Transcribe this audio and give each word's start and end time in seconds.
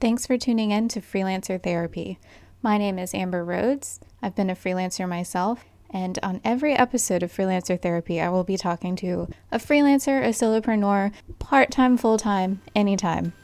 Thanks 0.00 0.26
for 0.26 0.38
tuning 0.38 0.70
in 0.70 0.88
to 0.88 1.02
Freelancer 1.02 1.62
Therapy. 1.62 2.18
My 2.62 2.78
name 2.78 2.98
is 2.98 3.12
Amber 3.12 3.44
Rhodes. 3.44 4.00
I've 4.22 4.34
been 4.34 4.48
a 4.48 4.54
freelancer 4.56 5.06
myself, 5.06 5.66
and 5.90 6.18
on 6.22 6.40
every 6.42 6.72
episode 6.72 7.22
of 7.22 7.30
Freelancer 7.30 7.78
Therapy, 7.78 8.18
I 8.18 8.30
will 8.30 8.42
be 8.42 8.56
talking 8.56 8.96
to 8.96 9.28
a 9.52 9.58
freelancer, 9.58 10.24
a 10.24 10.30
solopreneur, 10.30 11.12
part 11.38 11.70
time, 11.70 11.98
full 11.98 12.16
time, 12.16 12.62
anytime, 12.74 13.34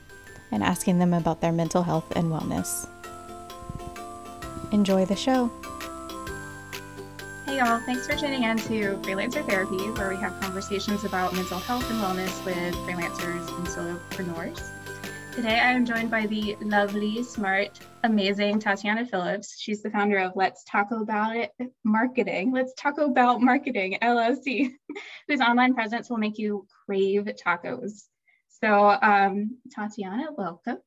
and 0.50 0.64
asking 0.64 0.98
them 0.98 1.12
about 1.12 1.42
their 1.42 1.52
mental 1.52 1.82
health 1.82 2.10
and 2.16 2.32
wellness. 2.32 2.88
Enjoy 4.72 5.04
the 5.04 5.14
show. 5.14 5.52
Hey, 7.44 7.58
y'all. 7.58 7.80
Thanks 7.80 8.06
for 8.06 8.16
tuning 8.16 8.44
in 8.44 8.56
to 8.60 8.96
Freelancer 9.02 9.46
Therapy, 9.46 9.90
where 9.90 10.08
we 10.08 10.16
have 10.16 10.40
conversations 10.40 11.04
about 11.04 11.34
mental 11.34 11.58
health 11.58 11.84
and 11.90 12.00
wellness 12.00 12.42
with 12.46 12.74
freelancers 12.86 13.46
and 13.58 13.66
solopreneurs. 13.66 14.70
Today 15.36 15.60
I 15.60 15.72
am 15.72 15.84
joined 15.84 16.10
by 16.10 16.24
the 16.24 16.56
lovely, 16.62 17.22
smart, 17.22 17.78
amazing 18.04 18.58
Tatiana 18.58 19.04
Phillips. 19.04 19.60
She's 19.60 19.82
the 19.82 19.90
founder 19.90 20.16
of 20.16 20.32
Let's 20.34 20.64
Taco 20.64 21.04
'Bout 21.04 21.36
It 21.36 21.52
Marketing. 21.84 22.52
Let's 22.52 22.72
Taco 22.72 23.10
'Bout 23.10 23.42
Marketing 23.42 23.98
LLC, 24.00 24.74
whose 25.28 25.42
online 25.42 25.74
presence 25.74 26.08
will 26.08 26.16
make 26.16 26.38
you 26.38 26.66
crave 26.86 27.24
tacos. 27.24 28.04
So, 28.48 28.96
um, 29.02 29.58
Tatiana, 29.74 30.28
welcome. 30.32 30.78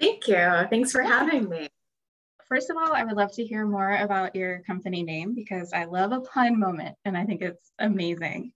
Thank 0.00 0.26
you. 0.26 0.66
Thanks 0.70 0.90
for 0.90 1.02
having 1.02 1.46
me. 1.46 1.68
First 2.48 2.70
of 2.70 2.78
all, 2.78 2.94
I 2.94 3.04
would 3.04 3.16
love 3.16 3.34
to 3.34 3.44
hear 3.44 3.66
more 3.66 3.94
about 3.94 4.34
your 4.34 4.60
company 4.60 5.02
name 5.02 5.34
because 5.34 5.74
I 5.74 5.84
love 5.84 6.12
a 6.12 6.22
pun 6.22 6.58
moment 6.58 6.96
and 7.04 7.14
I 7.14 7.26
think 7.26 7.42
it's 7.42 7.70
amazing. 7.78 8.54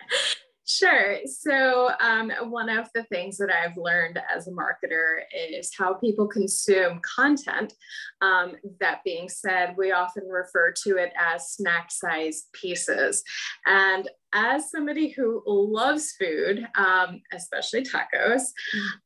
Sure. 0.78 1.18
So, 1.26 1.90
um, 2.00 2.32
one 2.48 2.70
of 2.70 2.88
the 2.94 3.04
things 3.04 3.36
that 3.38 3.50
I've 3.50 3.76
learned 3.76 4.18
as 4.34 4.48
a 4.48 4.52
marketer 4.52 5.20
is 5.34 5.70
how 5.76 5.94
people 5.94 6.26
consume 6.26 7.00
content. 7.00 7.74
Um, 8.22 8.54
that 8.80 9.00
being 9.04 9.28
said, 9.28 9.74
we 9.76 9.92
often 9.92 10.24
refer 10.28 10.72
to 10.84 10.96
it 10.96 11.12
as 11.18 11.50
snack 11.50 11.90
size 11.90 12.46
pieces. 12.54 13.22
And 13.66 14.08
as 14.32 14.70
somebody 14.70 15.10
who 15.10 15.42
loves 15.46 16.12
food, 16.12 16.66
um, 16.76 17.20
especially 17.32 17.84
tacos. 17.84 18.42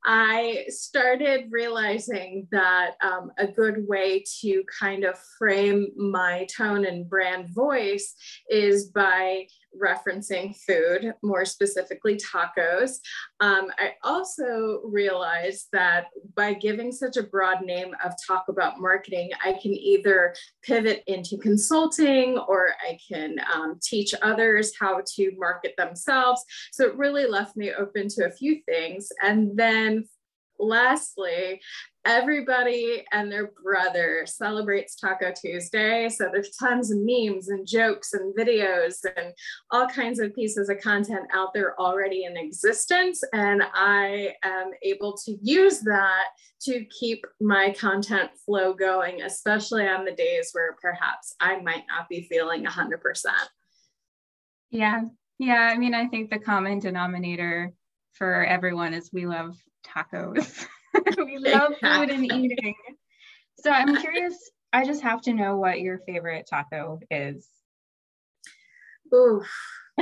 I 0.04 0.64
started 0.68 1.46
realizing 1.50 2.46
that 2.52 2.92
um, 3.02 3.32
a 3.38 3.46
good 3.46 3.86
way 3.88 4.22
to 4.40 4.62
kind 4.78 5.04
of 5.04 5.18
frame 5.38 5.88
my 5.96 6.46
tone 6.56 6.86
and 6.86 7.08
brand 7.08 7.48
voice 7.50 8.14
is 8.50 8.86
by 8.86 9.46
referencing 9.82 10.56
food, 10.66 11.14
more 11.22 11.44
specifically 11.44 12.16
tacos. 12.16 12.98
Um, 13.40 13.70
I 13.78 13.92
also 14.02 14.80
realized 14.84 15.68
that 15.72 16.06
by 16.34 16.54
giving 16.54 16.92
such 16.92 17.16
a 17.16 17.22
broad 17.22 17.62
name 17.62 17.94
of 18.04 18.12
Taco 18.26 18.52
'Bout 18.52 18.80
Marketing, 18.80 19.30
I 19.44 19.52
can 19.52 19.72
either 19.72 20.34
pivot 20.62 21.02
into 21.06 21.36
consulting 21.38 22.38
or 22.38 22.70
I 22.88 22.98
can 23.08 23.36
um, 23.52 23.78
teach 23.82 24.14
others 24.22 24.72
how 24.78 25.02
to 25.16 25.32
market 25.36 25.74
themselves. 25.76 26.42
So 26.72 26.86
it 26.86 26.96
really 26.96 27.26
left 27.26 27.56
me 27.56 27.72
open 27.72 28.08
to 28.08 28.26
a 28.26 28.30
few 28.30 28.62
things. 28.66 29.08
And 29.22 29.56
then 29.56 30.04
lastly, 30.58 31.60
everybody 32.04 33.04
and 33.12 33.30
their 33.30 33.50
brother 33.62 34.24
celebrates 34.26 34.94
Taco 34.94 35.32
Tuesday. 35.32 36.08
So 36.08 36.28
there's 36.32 36.56
tons 36.56 36.92
of 36.92 36.98
memes 37.00 37.48
and 37.48 37.66
jokes 37.66 38.12
and 38.12 38.36
videos 38.36 39.04
and 39.16 39.34
all 39.72 39.88
kinds 39.88 40.20
of 40.20 40.34
pieces 40.34 40.68
of 40.68 40.80
content 40.80 41.26
out 41.34 41.52
there 41.52 41.78
already 41.80 42.24
in 42.24 42.36
existence. 42.36 43.22
And 43.32 43.62
I 43.74 44.34
am 44.44 44.70
able 44.82 45.16
to 45.24 45.36
use 45.42 45.80
that 45.80 46.28
to 46.62 46.84
keep 46.86 47.26
my 47.40 47.74
content 47.78 48.30
flow 48.44 48.72
going, 48.72 49.22
especially 49.22 49.86
on 49.88 50.04
the 50.04 50.12
days 50.12 50.50
where 50.52 50.76
perhaps 50.80 51.34
I 51.40 51.60
might 51.60 51.84
not 51.88 52.08
be 52.08 52.22
feeling 52.22 52.64
100%. 52.64 52.98
Yeah. 54.70 55.02
Yeah. 55.38 55.70
I 55.72 55.76
mean, 55.76 55.94
I 55.94 56.06
think 56.06 56.30
the 56.30 56.38
common 56.38 56.78
denominator 56.78 57.72
for 58.12 58.44
everyone 58.46 58.94
is 58.94 59.10
we 59.12 59.26
love 59.26 59.56
tacos. 59.86 60.66
we 61.16 61.38
love 61.40 61.72
food 61.80 62.10
and 62.10 62.24
eating. 62.24 62.74
So 63.58 63.70
I'm 63.70 63.96
curious, 63.96 64.50
I 64.72 64.84
just 64.84 65.02
have 65.02 65.22
to 65.22 65.32
know 65.32 65.56
what 65.56 65.80
your 65.80 65.98
favorite 66.06 66.46
taco 66.48 67.00
is. 67.10 67.48
Ooh, 69.14 69.42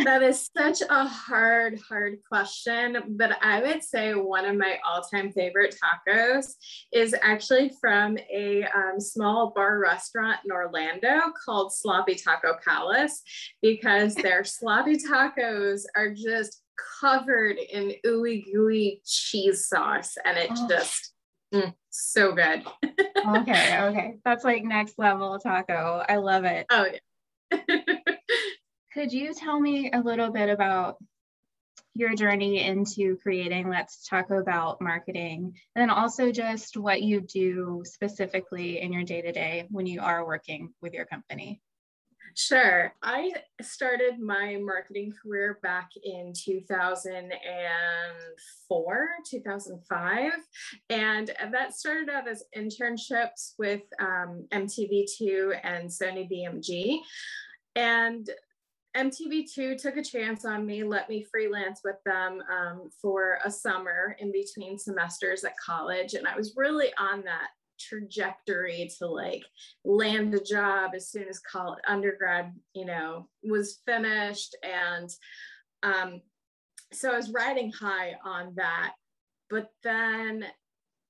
that 0.02 0.22
is 0.22 0.50
such 0.56 0.80
a 0.88 1.04
hard, 1.06 1.78
hard 1.88 2.18
question. 2.28 3.16
But 3.16 3.36
I 3.42 3.62
would 3.62 3.82
say 3.82 4.14
one 4.14 4.44
of 4.44 4.56
my 4.56 4.78
all 4.84 5.02
time 5.02 5.30
favorite 5.30 5.76
tacos 5.76 6.54
is 6.92 7.14
actually 7.22 7.72
from 7.80 8.18
a 8.32 8.64
um, 8.64 8.98
small 8.98 9.52
bar 9.54 9.78
restaurant 9.78 10.38
in 10.44 10.50
Orlando 10.50 11.32
called 11.44 11.72
Sloppy 11.72 12.16
Taco 12.16 12.56
Palace 12.64 13.22
because 13.62 14.14
their 14.14 14.42
sloppy 14.42 14.96
tacos 14.96 15.82
are 15.94 16.12
just 16.12 16.62
covered 17.00 17.56
in 17.56 17.94
ooey 18.04 18.44
gooey 18.52 19.00
cheese 19.04 19.68
sauce 19.68 20.16
and 20.24 20.36
it 20.36 20.50
oh. 20.50 20.68
just 20.68 21.12
mm, 21.54 21.72
so 21.90 22.32
good. 22.32 22.64
okay, 23.28 23.78
okay. 23.80 24.14
That's 24.24 24.44
like 24.44 24.64
next 24.64 24.98
level 24.98 25.38
taco. 25.38 26.04
I 26.08 26.16
love 26.16 26.44
it. 26.44 26.66
Oh 26.70 26.86
yeah. 26.86 27.58
Could 28.94 29.12
you 29.12 29.34
tell 29.34 29.58
me 29.58 29.90
a 29.92 30.00
little 30.00 30.30
bit 30.30 30.48
about 30.48 30.98
your 31.94 32.14
journey 32.14 32.64
into 32.64 33.16
creating 33.16 33.68
Let's 33.68 34.06
Taco 34.06 34.44
'Bout 34.44 34.80
Marketing, 34.80 35.58
and 35.74 35.82
then 35.82 35.90
also 35.90 36.30
just 36.30 36.76
what 36.76 37.02
you 37.02 37.20
do 37.20 37.82
specifically 37.84 38.80
in 38.80 38.92
your 38.92 39.02
day 39.02 39.20
to 39.20 39.32
day 39.32 39.66
when 39.70 39.86
you 39.86 40.00
are 40.00 40.24
working 40.24 40.72
with 40.80 40.92
your 40.92 41.06
company? 41.06 41.60
Sure. 42.36 42.94
I 43.02 43.32
started 43.62 44.20
my 44.20 44.56
marketing 44.56 45.12
career 45.20 45.58
back 45.60 45.90
in 46.02 46.32
2004, 46.32 49.08
2005. 49.24 50.32
And 50.90 51.32
that 51.50 51.74
started 51.74 52.10
out 52.10 52.28
as 52.28 52.44
internships 52.56 53.54
with 53.58 53.82
um, 54.00 54.46
MTV2 54.52 55.58
and 55.64 55.88
Sony 55.88 56.30
BMG. 56.30 57.00
And 57.76 58.30
MTV2 58.96 59.80
took 59.80 59.96
a 59.96 60.04
chance 60.04 60.44
on 60.44 60.64
me, 60.64 60.84
let 60.84 61.08
me 61.08 61.24
freelance 61.24 61.80
with 61.84 61.96
them 62.04 62.42
um, 62.50 62.90
for 63.00 63.38
a 63.44 63.50
summer 63.50 64.16
in 64.20 64.30
between 64.30 64.78
semesters 64.78 65.42
at 65.42 65.56
college. 65.56 66.14
And 66.14 66.28
I 66.28 66.36
was 66.36 66.54
really 66.56 66.92
on 66.98 67.24
that 67.24 67.48
trajectory 67.78 68.88
to 68.98 69.06
like 69.06 69.44
land 69.84 70.32
a 70.34 70.40
job 70.40 70.92
as 70.94 71.08
soon 71.08 71.26
as 71.28 71.40
college 71.40 71.80
undergrad 71.88 72.52
you 72.72 72.84
know 72.84 73.28
was 73.42 73.80
finished. 73.84 74.56
And 74.62 75.10
um, 75.82 76.20
so 76.92 77.10
i 77.10 77.16
was 77.16 77.32
riding 77.32 77.72
high 77.72 78.14
on 78.24 78.54
that. 78.56 78.92
But 79.50 79.70
then 79.82 80.46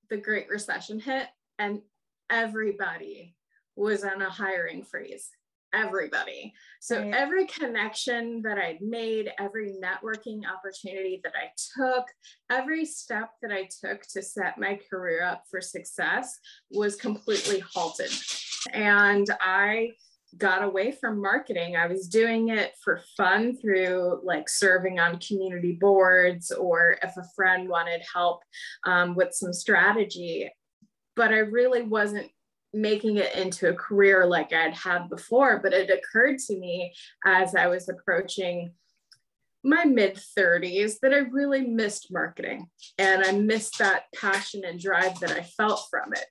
the 0.09 0.17
great 0.17 0.49
recession 0.49 0.99
hit 0.99 1.29
and 1.59 1.83
everybody 2.31 3.37
was 3.77 4.05
on 4.05 4.23
a 4.23 4.31
hiring 4.31 4.85
freeze 4.85 5.29
everybody. 5.75 6.53
So 6.81 7.01
right. 7.01 7.15
every 7.15 7.47
connection 7.47 8.43
that 8.43 8.59
I'd 8.59 8.81
made, 8.81 9.33
every 9.39 9.77
networking 9.83 10.43
opportunity 10.47 11.21
that 11.25 11.33
I 11.35 11.51
took, 11.77 12.07
every 12.51 12.85
step 12.85 13.31
that 13.43 13.53
I 13.53 13.69
took 13.81 14.03
to 14.09 14.23
set 14.23 14.59
my 14.59 14.79
career 14.91 15.25
up 15.25 15.45
for 15.51 15.61
success 15.61 16.39
was 16.71 16.97
completely 16.97 17.61
halted. 17.61 18.11
And 18.73 19.27
I 19.41 19.93
got 20.39 20.63
away 20.63 20.93
from 20.93 21.21
marketing. 21.21 21.77
I 21.77 21.87
was 21.87 22.09
doing 22.09 22.49
it 22.49 22.73
for 22.83 23.01
fun 23.17 23.57
through 23.57 24.21
like 24.25 24.49
serving 24.49 24.99
on 24.99 25.19
community 25.19 25.79
boards 25.81 26.51
or 26.51 26.97
if 27.03 27.17
a 27.17 27.29
friend 27.37 27.69
wanted 27.69 28.03
help 28.13 28.43
um, 28.85 29.15
with 29.15 29.33
some 29.33 29.53
strategy. 29.53 30.51
But 31.17 31.31
I 31.31 31.39
really 31.39 31.83
wasn't 31.83 32.31
making 32.75 33.17
it 33.17 33.35
into 33.35 33.69
a 33.69 33.75
career 33.75 34.27
like 34.27 34.53
I'd 34.53 34.75
had 34.75 35.09
before. 35.09 35.61
But 35.63 35.73
it 35.73 35.91
occurred 35.91 36.39
to 36.47 36.59
me 36.59 36.93
as 37.25 37.55
I 37.55 37.69
was 37.69 37.89
approaching 37.89 38.73
my 39.63 39.85
mid 39.85 40.21
30s 40.39 41.01
that 41.01 41.15
I 41.15 41.19
really 41.19 41.63
missed 41.63 42.13
marketing 42.13 42.69
and 42.99 43.25
I 43.25 43.33
missed 43.33 43.79
that 43.79 44.05
passion 44.15 44.63
and 44.65 44.79
drive 44.79 45.19
that 45.21 45.31
I 45.31 45.43
felt 45.43 45.87
from 45.91 46.13
it. 46.13 46.27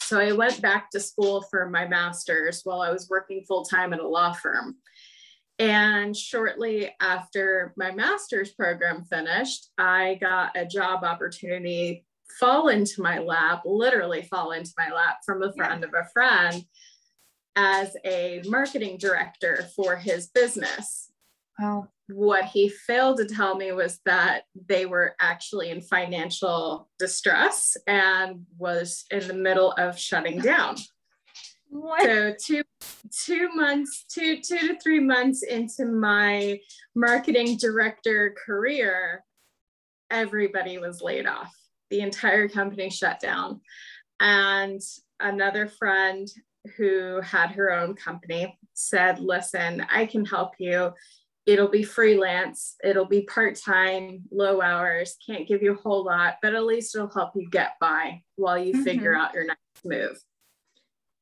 So 0.00 0.18
I 0.18 0.32
went 0.32 0.62
back 0.62 0.90
to 0.90 1.00
school 1.00 1.42
for 1.50 1.68
my 1.68 1.86
master's 1.86 2.62
while 2.64 2.80
I 2.80 2.92
was 2.92 3.10
working 3.10 3.44
full 3.46 3.64
time 3.64 3.92
at 3.92 4.00
a 4.00 4.08
law 4.08 4.32
firm. 4.32 4.76
And 5.58 6.16
shortly 6.16 6.90
after 7.00 7.74
my 7.76 7.90
master's 7.90 8.52
program 8.52 9.04
finished, 9.04 9.68
I 9.78 10.18
got 10.20 10.56
a 10.56 10.66
job 10.66 11.02
opportunity 11.02 12.04
fall 12.38 12.68
into 12.68 13.02
my 13.02 13.18
lap, 13.18 13.62
literally 13.64 14.22
fall 14.22 14.52
into 14.52 14.72
my 14.76 14.90
lap 14.90 15.18
from 15.24 15.42
a 15.42 15.52
friend 15.54 15.82
yeah. 15.82 15.88
of 15.88 16.06
a 16.06 16.08
friend 16.10 16.64
as 17.56 17.96
a 18.04 18.42
marketing 18.46 18.98
director 18.98 19.66
for 19.74 19.96
his 19.96 20.28
business. 20.28 21.10
Wow. 21.58 21.88
what 22.08 22.44
he 22.44 22.68
failed 22.68 23.16
to 23.16 23.24
tell 23.24 23.56
me 23.56 23.72
was 23.72 24.00
that 24.04 24.42
they 24.68 24.84
were 24.84 25.16
actually 25.18 25.70
in 25.70 25.80
financial 25.80 26.90
distress 26.98 27.78
and 27.86 28.44
was 28.58 29.06
in 29.10 29.26
the 29.26 29.34
middle 29.34 29.72
of 29.72 29.98
shutting 29.98 30.38
down. 30.40 30.76
What? 31.68 32.02
So 32.02 32.34
two 32.40 32.62
two 33.24 33.48
months, 33.54 34.04
two 34.08 34.40
two 34.40 34.68
to 34.68 34.78
three 34.78 35.00
months 35.00 35.42
into 35.42 35.86
my 35.86 36.60
marketing 36.94 37.56
director 37.56 38.34
career, 38.46 39.24
everybody 40.10 40.78
was 40.78 41.02
laid 41.02 41.26
off. 41.26 41.54
The 41.90 42.00
entire 42.00 42.48
company 42.48 42.90
shut 42.90 43.20
down. 43.20 43.60
And 44.20 44.80
another 45.20 45.66
friend 45.66 46.28
who 46.76 47.20
had 47.20 47.52
her 47.52 47.72
own 47.72 47.94
company 47.94 48.58
said, 48.74 49.20
Listen, 49.20 49.86
I 49.90 50.06
can 50.06 50.24
help 50.24 50.54
you. 50.58 50.92
It'll 51.46 51.68
be 51.68 51.84
freelance, 51.84 52.74
it'll 52.82 53.04
be 53.04 53.22
part 53.22 53.54
time, 53.54 54.22
low 54.32 54.60
hours, 54.60 55.16
can't 55.24 55.46
give 55.46 55.62
you 55.62 55.74
a 55.74 55.80
whole 55.80 56.04
lot, 56.04 56.38
but 56.42 56.56
at 56.56 56.64
least 56.64 56.96
it'll 56.96 57.08
help 57.08 57.30
you 57.36 57.48
get 57.48 57.74
by 57.80 58.22
while 58.34 58.58
you 58.58 58.72
mm-hmm. 58.72 58.82
figure 58.82 59.14
out 59.14 59.32
your 59.32 59.46
next 59.46 59.84
move. 59.84 60.18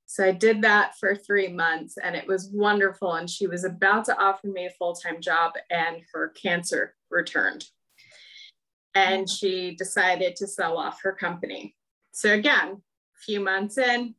So 0.07 0.25
I 0.25 0.31
did 0.31 0.63
that 0.63 0.97
for 0.99 1.17
three 1.17 1.49
months 1.49 1.97
and 2.03 2.15
it 2.15 2.27
was 2.27 2.49
wonderful. 2.53 3.15
And 3.15 3.29
she 3.29 3.49
was 3.49 3.65
about 3.65 4.05
to 4.05 4.17
offer 4.17 4.47
me 4.47 4.67
a 4.67 4.71
full 4.71 4.95
time 4.95 5.21
job, 5.21 5.55
and 5.71 6.03
her 6.13 6.29
cancer 6.41 6.95
returned. 7.11 7.65
And 8.95 9.29
she 9.29 9.75
decided 9.75 10.37
to 10.37 10.47
sell 10.47 10.79
off 10.79 11.03
her 11.03 11.13
company. 11.13 11.75
So 12.13 12.33
again, 12.33 12.69
a 12.71 13.21
few 13.25 13.41
months 13.41 13.77
in, 13.79 14.15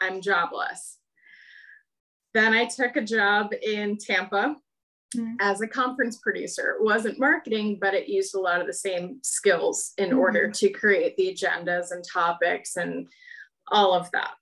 I'm 0.00 0.20
jobless. 0.20 0.98
Then 2.34 2.52
I 2.52 2.66
took 2.66 2.96
a 2.96 3.02
job 3.02 3.52
in 3.62 3.96
Tampa 3.96 4.56
mm-hmm. 5.16 5.34
as 5.40 5.60
a 5.60 5.66
conference 5.66 6.18
producer. 6.18 6.76
It 6.78 6.84
wasn't 6.84 7.18
marketing, 7.18 7.78
but 7.80 7.94
it 7.94 8.08
used 8.08 8.34
a 8.34 8.40
lot 8.40 8.60
of 8.60 8.66
the 8.66 8.72
same 8.72 9.20
skills 9.22 9.92
in 9.98 10.10
mm-hmm. 10.10 10.18
order 10.18 10.50
to 10.50 10.68
create 10.70 11.16
the 11.16 11.34
agendas 11.34 11.90
and 11.90 12.04
topics 12.04 12.76
and 12.76 13.06
all 13.70 13.92
of 13.92 14.10
that. 14.12 14.32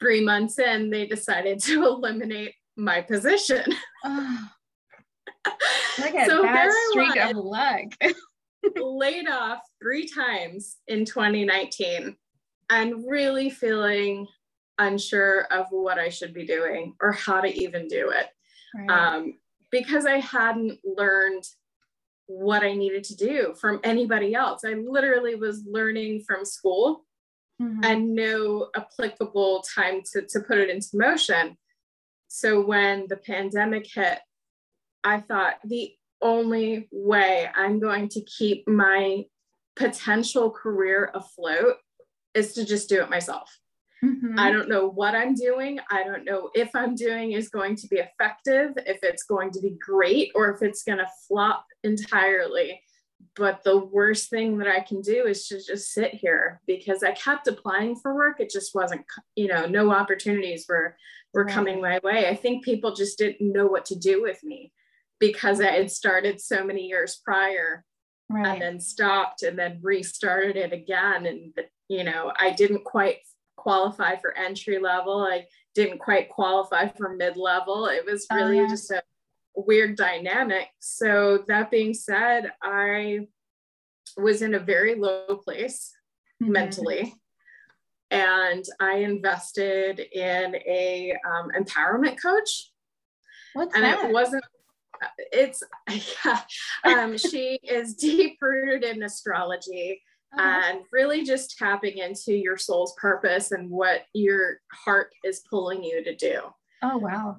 Three 0.00 0.24
months 0.24 0.58
in, 0.58 0.90
they 0.90 1.06
decided 1.06 1.60
to 1.64 1.84
eliminate 1.84 2.54
my 2.76 3.00
position. 3.00 3.64
Oh. 4.04 4.48
Look 5.98 6.14
at 6.14 6.28
so 6.28 6.42
that 6.42 6.70
streak 6.90 7.16
of 7.16 7.36
luck. 7.36 7.84
laid 8.76 9.28
off 9.28 9.60
three 9.80 10.06
times 10.06 10.76
in 10.86 11.04
2019 11.04 12.16
and 12.70 13.04
really 13.08 13.50
feeling 13.50 14.26
unsure 14.78 15.42
of 15.50 15.66
what 15.70 15.98
I 15.98 16.08
should 16.08 16.32
be 16.32 16.46
doing 16.46 16.94
or 17.00 17.12
how 17.12 17.40
to 17.40 17.48
even 17.48 17.88
do 17.88 18.10
it. 18.10 18.26
Right. 18.74 18.90
Um, 18.90 19.34
because 19.70 20.06
I 20.06 20.18
hadn't 20.18 20.78
learned 20.84 21.44
what 22.26 22.62
I 22.62 22.74
needed 22.74 23.04
to 23.04 23.16
do 23.16 23.54
from 23.58 23.80
anybody 23.82 24.34
else. 24.34 24.62
I 24.64 24.74
literally 24.74 25.34
was 25.34 25.64
learning 25.66 26.24
from 26.26 26.44
school 26.44 27.04
mm-hmm. 27.60 27.80
and 27.82 28.14
no 28.14 28.68
applicable 28.76 29.64
time 29.74 30.02
to, 30.12 30.22
to 30.22 30.40
put 30.40 30.58
it 30.58 30.70
into 30.70 30.88
motion. 30.94 31.56
So 32.28 32.60
when 32.60 33.06
the 33.08 33.16
pandemic 33.16 33.86
hit, 33.92 34.18
I 35.02 35.20
thought 35.20 35.54
the 35.64 35.94
only 36.20 36.88
way 36.90 37.48
I'm 37.54 37.80
going 37.80 38.08
to 38.10 38.24
keep 38.24 38.68
my 38.68 39.24
potential 39.76 40.50
career 40.50 41.10
afloat 41.14 41.76
is 42.34 42.52
to 42.54 42.64
just 42.64 42.88
do 42.88 43.02
it 43.02 43.10
myself. 43.10 43.50
Mm-hmm. 44.04 44.38
I 44.38 44.52
don't 44.52 44.68
know 44.68 44.88
what 44.88 45.14
I'm 45.14 45.34
doing. 45.34 45.80
I 45.90 46.04
don't 46.04 46.24
know 46.24 46.50
if 46.54 46.70
I'm 46.74 46.94
doing 46.94 47.32
is 47.32 47.48
going 47.48 47.74
to 47.76 47.88
be 47.88 47.96
effective, 47.96 48.72
if 48.86 48.98
it's 49.02 49.24
going 49.24 49.50
to 49.52 49.60
be 49.60 49.76
great, 49.80 50.30
or 50.34 50.54
if 50.54 50.62
it's 50.62 50.84
going 50.84 50.98
to 50.98 51.08
flop 51.26 51.64
entirely. 51.82 52.80
But 53.34 53.64
the 53.64 53.78
worst 53.78 54.30
thing 54.30 54.58
that 54.58 54.68
I 54.68 54.80
can 54.80 55.00
do 55.00 55.26
is 55.26 55.48
to 55.48 55.56
just 55.56 55.92
sit 55.92 56.14
here 56.14 56.60
because 56.66 57.02
I 57.02 57.12
kept 57.12 57.48
applying 57.48 57.96
for 57.96 58.14
work. 58.14 58.38
It 58.38 58.50
just 58.50 58.74
wasn't, 58.74 59.04
you 59.34 59.48
know, 59.48 59.66
no 59.66 59.90
opportunities 59.90 60.66
were 60.68 60.96
were 61.34 61.44
right. 61.44 61.54
coming 61.54 61.80
my 61.80 61.98
way. 62.02 62.28
I 62.28 62.36
think 62.36 62.64
people 62.64 62.94
just 62.94 63.18
didn't 63.18 63.52
know 63.52 63.66
what 63.66 63.84
to 63.86 63.96
do 63.96 64.22
with 64.22 64.42
me 64.44 64.72
because 65.20 65.60
I 65.60 65.72
had 65.72 65.90
started 65.90 66.40
so 66.40 66.64
many 66.64 66.86
years 66.86 67.20
prior 67.24 67.84
right. 68.28 68.46
and 68.46 68.62
then 68.62 68.80
stopped 68.80 69.42
and 69.42 69.58
then 69.58 69.80
restarted 69.82 70.56
it 70.56 70.72
again. 70.72 71.26
And 71.26 71.52
you 71.88 72.04
know, 72.04 72.32
I 72.36 72.50
didn't 72.50 72.84
quite 72.84 73.18
qualify 73.56 74.16
for 74.16 74.36
entry 74.36 74.78
level. 74.78 75.20
I 75.24 75.46
didn't 75.74 75.98
quite 75.98 76.28
qualify 76.28 76.88
for 76.88 77.14
mid 77.14 77.36
level. 77.36 77.86
It 77.86 78.04
was 78.04 78.26
oh, 78.30 78.36
really 78.36 78.60
uh, 78.60 78.68
just 78.68 78.90
a 78.90 79.02
weird 79.54 79.96
dynamic. 79.96 80.68
So, 80.78 81.44
that 81.48 81.70
being 81.70 81.94
said, 81.94 82.52
I 82.62 83.28
was 84.16 84.42
in 84.42 84.54
a 84.54 84.60
very 84.60 84.94
low 84.94 85.40
place 85.44 85.92
mm-hmm. 86.42 86.52
mentally. 86.52 87.14
And 88.10 88.64
I 88.80 88.98
invested 88.98 90.00
in 90.00 90.54
a 90.54 91.14
um, 91.26 91.50
empowerment 91.58 92.16
coach. 92.20 92.70
What's 93.52 93.74
and 93.74 93.84
that? 93.84 94.02
it 94.02 94.12
wasn't 94.12 94.44
it's 95.32 95.62
yeah 96.24 96.40
um, 96.84 97.16
she 97.16 97.58
is 97.62 97.94
deep 97.94 98.38
rooted 98.40 98.84
in 98.84 99.02
astrology 99.02 100.02
uh-huh. 100.36 100.62
and 100.64 100.80
really 100.92 101.24
just 101.24 101.56
tapping 101.56 101.98
into 101.98 102.34
your 102.34 102.56
soul's 102.56 102.94
purpose 102.98 103.52
and 103.52 103.70
what 103.70 104.02
your 104.12 104.58
heart 104.72 105.10
is 105.24 105.42
pulling 105.48 105.82
you 105.82 106.04
to 106.04 106.14
do. 106.14 106.40
Oh, 106.82 106.98
wow. 106.98 107.38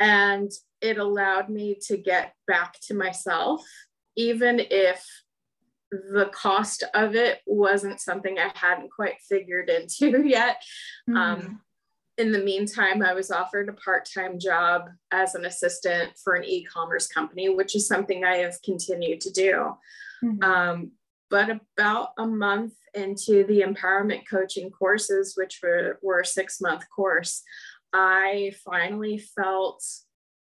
And 0.00 0.50
it 0.80 0.98
allowed 0.98 1.48
me 1.48 1.76
to 1.86 1.96
get 1.96 2.34
back 2.46 2.76
to 2.88 2.94
myself, 2.94 3.64
even 4.16 4.60
if 4.70 5.04
the 5.90 6.30
cost 6.32 6.82
of 6.94 7.14
it 7.14 7.40
wasn't 7.46 8.00
something 8.00 8.38
I 8.38 8.50
hadn't 8.54 8.90
quite 8.90 9.20
figured 9.28 9.70
into 9.70 10.22
yet. 10.26 10.62
Mm-hmm. 11.08 11.16
Um, 11.16 11.60
in 12.16 12.30
the 12.30 12.38
meantime, 12.38 13.02
I 13.02 13.12
was 13.12 13.30
offered 13.30 13.68
a 13.68 13.72
part 13.72 14.08
time 14.12 14.38
job 14.38 14.88
as 15.10 15.34
an 15.34 15.44
assistant 15.44 16.12
for 16.22 16.34
an 16.34 16.44
e 16.44 16.64
commerce 16.64 17.06
company, 17.06 17.48
which 17.48 17.74
is 17.74 17.88
something 17.88 18.24
I 18.24 18.36
have 18.36 18.62
continued 18.62 19.20
to 19.22 19.32
do. 19.32 19.76
Mm-hmm. 20.24 20.42
Um, 20.42 20.92
but 21.30 21.48
about 21.50 22.10
a 22.18 22.26
month 22.26 22.74
into 22.94 23.44
the 23.44 23.62
empowerment 23.62 24.22
coaching 24.30 24.70
courses, 24.70 25.34
which 25.36 25.58
were, 25.62 25.98
were 26.02 26.20
a 26.20 26.26
six 26.26 26.60
month 26.60 26.84
course, 26.94 27.42
I 27.92 28.54
finally 28.64 29.18
felt 29.18 29.82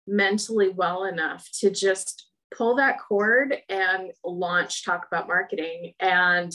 mentally 0.06 0.68
well 0.68 1.04
enough 1.04 1.48
to 1.60 1.70
just 1.70 2.28
pull 2.54 2.76
that 2.76 2.98
cord 3.00 3.56
and 3.68 4.12
launch 4.24 4.84
Taco 4.84 5.06
'Bout 5.10 5.26
Marketing. 5.26 5.94
And 5.98 6.52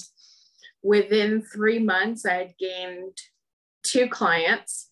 within 0.82 1.42
three 1.42 1.80
months, 1.80 2.26
I 2.26 2.34
had 2.34 2.54
gained 2.58 3.18
two 3.84 4.08
clients 4.08 4.91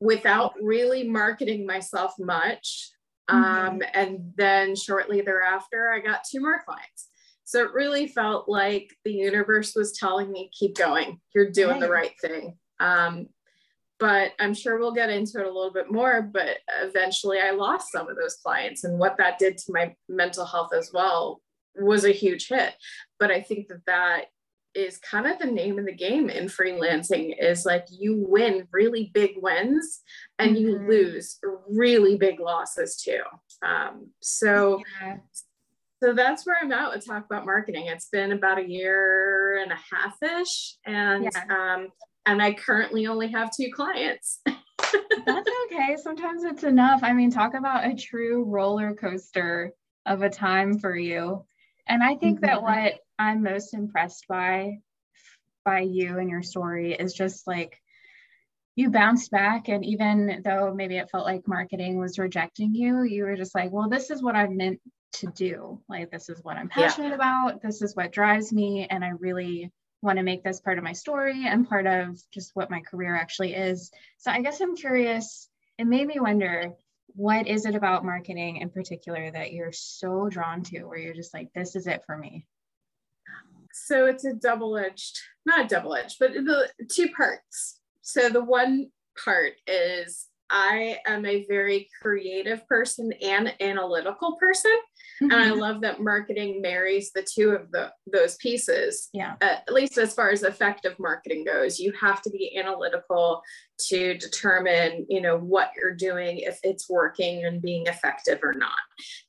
without 0.00 0.54
really 0.60 1.08
marketing 1.08 1.66
myself 1.66 2.14
much. 2.18 2.90
Mm-hmm. 3.30 3.44
Um, 3.44 3.82
and 3.94 4.32
then 4.36 4.74
shortly 4.74 5.20
thereafter, 5.20 5.90
I 5.90 6.00
got 6.00 6.20
two 6.30 6.40
more 6.40 6.62
clients. 6.64 7.08
So 7.44 7.64
it 7.64 7.72
really 7.72 8.06
felt 8.06 8.48
like 8.48 8.94
the 9.04 9.12
universe 9.12 9.74
was 9.74 9.92
telling 9.92 10.30
me, 10.30 10.50
keep 10.52 10.76
going, 10.76 11.18
you're 11.34 11.50
doing 11.50 11.80
the 11.80 11.88
right 11.88 12.12
thing. 12.20 12.58
Um, 12.78 13.28
but 13.98 14.32
I'm 14.38 14.54
sure 14.54 14.78
we'll 14.78 14.92
get 14.92 15.10
into 15.10 15.40
it 15.40 15.46
a 15.46 15.52
little 15.52 15.72
bit 15.72 15.90
more. 15.90 16.22
But 16.22 16.58
eventually, 16.82 17.40
I 17.40 17.50
lost 17.50 17.90
some 17.90 18.08
of 18.08 18.16
those 18.16 18.36
clients, 18.36 18.84
and 18.84 18.98
what 18.98 19.16
that 19.16 19.38
did 19.38 19.58
to 19.58 19.72
my 19.72 19.94
mental 20.08 20.44
health 20.44 20.72
as 20.72 20.90
well 20.92 21.40
was 21.74 22.04
a 22.04 22.12
huge 22.12 22.48
hit. 22.48 22.74
But 23.18 23.30
I 23.30 23.40
think 23.40 23.68
that 23.68 23.84
that 23.86 24.26
is 24.74 24.98
kind 24.98 25.26
of 25.26 25.38
the 25.38 25.46
name 25.46 25.78
of 25.78 25.86
the 25.86 25.92
game 25.92 26.30
in 26.30 26.46
freelancing 26.46 27.34
is 27.40 27.64
like 27.64 27.86
you 27.90 28.24
win 28.28 28.68
really 28.72 29.10
big 29.14 29.32
wins 29.36 30.02
and 30.38 30.56
mm-hmm. 30.56 30.66
you 30.66 30.78
lose 30.88 31.38
really 31.68 32.16
big 32.16 32.38
losses 32.40 32.96
too. 32.96 33.22
Um, 33.62 34.10
so 34.20 34.80
yeah 35.00 35.16
so 36.02 36.12
that's 36.12 36.46
where 36.46 36.56
I'm 36.60 36.72
at 36.72 36.92
with 36.92 37.04
Taco 37.04 37.26
'Bout 37.28 37.44
Marketing. 37.44 37.86
It's 37.86 38.08
been 38.08 38.32
about 38.32 38.58
a 38.58 38.68
year 38.68 39.58
and 39.58 39.72
a 39.72 39.78
half 39.92 40.22
ish, 40.22 40.76
and 40.86 41.24
yeah. 41.24 41.44
um, 41.50 41.88
and 42.26 42.40
I 42.40 42.52
currently 42.52 43.06
only 43.06 43.28
have 43.28 43.50
two 43.54 43.70
clients. 43.72 44.40
that's 44.46 45.50
okay. 45.66 45.96
Sometimes 46.00 46.44
it's 46.44 46.62
enough. 46.62 47.00
I 47.02 47.12
mean, 47.12 47.30
talk 47.30 47.54
about 47.54 47.86
a 47.86 47.96
true 47.96 48.44
roller 48.44 48.94
coaster 48.94 49.72
of 50.06 50.22
a 50.22 50.30
time 50.30 50.78
for 50.78 50.96
you. 50.96 51.44
And 51.88 52.02
I 52.02 52.14
think 52.16 52.40
mm-hmm. 52.40 52.46
that 52.46 52.62
what 52.62 53.00
I'm 53.18 53.42
most 53.42 53.74
impressed 53.74 54.26
by 54.28 54.78
by 55.64 55.80
you 55.80 56.18
and 56.18 56.30
your 56.30 56.42
story 56.42 56.94
is 56.94 57.12
just 57.12 57.46
like 57.46 57.80
you 58.74 58.90
bounced 58.90 59.30
back 59.30 59.68
and 59.68 59.84
even 59.84 60.40
though 60.44 60.72
maybe 60.72 60.96
it 60.96 61.10
felt 61.10 61.26
like 61.26 61.46
marketing 61.46 61.98
was 61.98 62.18
rejecting 62.18 62.74
you 62.74 63.02
you 63.02 63.24
were 63.24 63.36
just 63.36 63.54
like 63.54 63.70
well 63.70 63.88
this 63.88 64.10
is 64.10 64.22
what 64.22 64.36
i'm 64.36 64.56
meant 64.56 64.80
to 65.12 65.26
do. 65.28 65.80
Like, 65.88 66.10
this 66.10 66.28
is 66.28 66.42
what 66.42 66.56
I'm 66.56 66.68
passionate 66.68 67.08
yeah. 67.08 67.14
about. 67.14 67.62
This 67.62 67.82
is 67.82 67.94
what 67.94 68.12
drives 68.12 68.52
me. 68.52 68.86
And 68.88 69.04
I 69.04 69.10
really 69.10 69.70
want 70.02 70.18
to 70.18 70.22
make 70.22 70.44
this 70.44 70.60
part 70.60 70.78
of 70.78 70.84
my 70.84 70.92
story 70.92 71.46
and 71.46 71.68
part 71.68 71.86
of 71.86 72.20
just 72.32 72.52
what 72.54 72.70
my 72.70 72.80
career 72.80 73.14
actually 73.14 73.54
is. 73.54 73.90
So 74.18 74.30
I 74.30 74.42
guess 74.42 74.60
I'm 74.60 74.76
curious, 74.76 75.48
it 75.78 75.86
made 75.86 76.06
me 76.06 76.20
wonder 76.20 76.74
what 77.14 77.48
is 77.48 77.64
it 77.66 77.74
about 77.74 78.04
marketing 78.04 78.58
in 78.58 78.70
particular 78.70 79.30
that 79.30 79.52
you're 79.52 79.72
so 79.72 80.28
drawn 80.28 80.62
to 80.62 80.84
where 80.84 80.98
you're 80.98 81.14
just 81.14 81.32
like 81.32 81.48
this 81.54 81.74
is 81.74 81.86
it 81.86 82.02
for 82.06 82.16
me 82.16 82.44
so 83.86 84.06
it's 84.06 84.24
a 84.24 84.34
double-edged 84.34 85.18
not 85.46 85.68
double-edged 85.68 86.16
but 86.18 86.32
the 86.32 86.68
two 86.90 87.08
parts 87.16 87.80
so 88.02 88.28
the 88.28 88.42
one 88.42 88.90
part 89.22 89.54
is 89.66 90.28
I 90.50 90.98
am 91.06 91.26
a 91.26 91.44
very 91.46 91.88
creative 92.00 92.66
person 92.66 93.12
and 93.22 93.54
analytical 93.60 94.36
person. 94.36 94.72
Mm-hmm. 95.22 95.32
And 95.32 95.40
I 95.40 95.48
mm-hmm. 95.50 95.60
love 95.60 95.80
that 95.80 96.00
marketing 96.00 96.62
marries 96.62 97.10
the 97.12 97.26
two 97.28 97.50
of 97.50 97.70
the, 97.72 97.92
those 98.12 98.36
pieces. 98.36 99.08
Yeah. 99.12 99.34
Uh, 99.40 99.56
at 99.66 99.72
least 99.72 99.98
as 99.98 100.14
far 100.14 100.30
as 100.30 100.42
effective 100.42 100.96
marketing 100.98 101.44
goes, 101.44 101.80
you 101.80 101.92
have 102.00 102.22
to 102.22 102.30
be 102.30 102.56
analytical 102.56 103.42
to 103.88 104.16
determine, 104.16 105.06
you 105.08 105.20
know, 105.20 105.36
what 105.36 105.70
you're 105.76 105.94
doing, 105.94 106.38
if 106.38 106.58
it's 106.62 106.88
working 106.88 107.44
and 107.44 107.62
being 107.62 107.86
effective 107.86 108.38
or 108.42 108.54
not. 108.54 108.78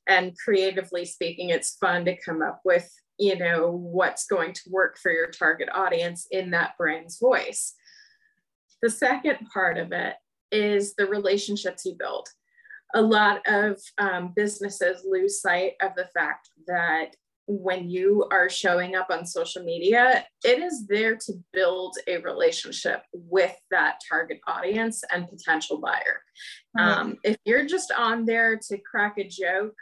And 0.06 0.36
creatively 0.44 1.04
speaking, 1.04 1.48
it's 1.50 1.76
fun 1.76 2.04
to 2.04 2.16
come 2.20 2.42
up 2.42 2.60
with, 2.64 2.88
you 3.18 3.38
know, 3.38 3.70
what's 3.70 4.26
going 4.26 4.52
to 4.52 4.62
work 4.68 4.96
for 4.98 5.10
your 5.10 5.28
target 5.28 5.68
audience 5.72 6.26
in 6.30 6.50
that 6.50 6.76
brand's 6.78 7.18
voice. 7.18 7.74
The 8.82 8.90
second 8.90 9.38
part 9.52 9.76
of 9.76 9.92
it 9.92 10.14
is 10.52 10.94
the 10.94 11.06
relationships 11.06 11.84
you 11.84 11.94
build. 11.98 12.28
A 12.94 13.02
lot 13.02 13.40
of 13.46 13.80
um, 13.98 14.32
businesses 14.34 15.04
lose 15.08 15.40
sight 15.40 15.72
of 15.80 15.92
the 15.96 16.08
fact 16.14 16.48
that 16.66 17.14
when 17.46 17.90
you 17.90 18.26
are 18.30 18.48
showing 18.48 18.94
up 18.94 19.08
on 19.10 19.26
social 19.26 19.64
media, 19.64 20.24
it 20.44 20.62
is 20.62 20.86
there 20.86 21.16
to 21.16 21.32
build 21.52 21.96
a 22.06 22.18
relationship 22.18 23.02
with 23.12 23.56
that 23.72 23.98
target 24.08 24.38
audience 24.46 25.02
and 25.12 25.28
potential 25.28 25.78
buyer. 25.78 26.22
Um, 26.78 27.16
if 27.24 27.36
you're 27.44 27.66
just 27.66 27.92
on 27.96 28.24
there 28.24 28.56
to 28.68 28.78
crack 28.78 29.18
a 29.18 29.26
joke, 29.26 29.74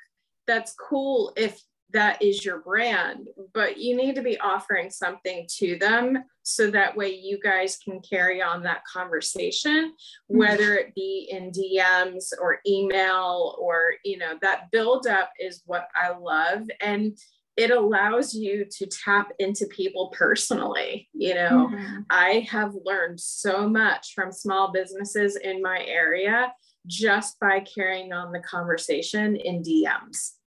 that's 0.47 0.75
cool 0.88 1.33
if 1.37 1.61
that 1.92 2.21
is 2.23 2.45
your 2.45 2.61
brand, 2.61 3.28
but 3.54 3.78
you 3.78 3.97
need 3.97 4.14
to 4.14 4.23
be 4.23 4.38
offering 4.40 4.90
something 4.90 5.47
to 5.57 5.78
them 5.78 6.23
so 6.42 6.71
that 6.71 6.97
way 6.97 7.14
you 7.14 7.38
guys 7.42 7.78
can 7.83 8.00
carry 8.00 8.42
on 8.42 8.62
that 8.62 8.85
conversation, 8.85 9.92
mm-hmm. 9.92 10.38
whether 10.38 10.75
it 10.75 10.95
be 10.95 11.28
in 11.30 11.50
DMs 11.50 12.33
or 12.40 12.61
email 12.66 13.57
or, 13.59 13.95
you 14.04 14.18
know, 14.18 14.35
that 14.42 14.71
build 14.71 15.07
up 15.07 15.30
is 15.40 15.62
what 15.66 15.88
I 15.95 16.11
love. 16.16 16.68
And 16.80 17.16
it 17.57 17.71
allows 17.71 18.35
you 18.35 18.66
to 18.71 18.87
tap 18.87 19.33
into 19.38 19.66
people 19.66 20.14
personally. 20.16 21.09
You 21.12 21.35
know, 21.35 21.71
mm-hmm. 21.73 22.00
I 22.09 22.47
have 22.50 22.73
learned 22.85 23.18
so 23.18 23.68
much 23.68 24.12
from 24.14 24.30
small 24.30 24.73
businesses 24.73 25.37
in 25.37 25.61
my 25.61 25.83
area 25.85 26.52
just 26.87 27.38
by 27.40 27.61
carrying 27.61 28.12
on 28.12 28.33
the 28.33 28.40
conversation 28.40 29.37
in 29.37 29.62
DMs. 29.62 30.38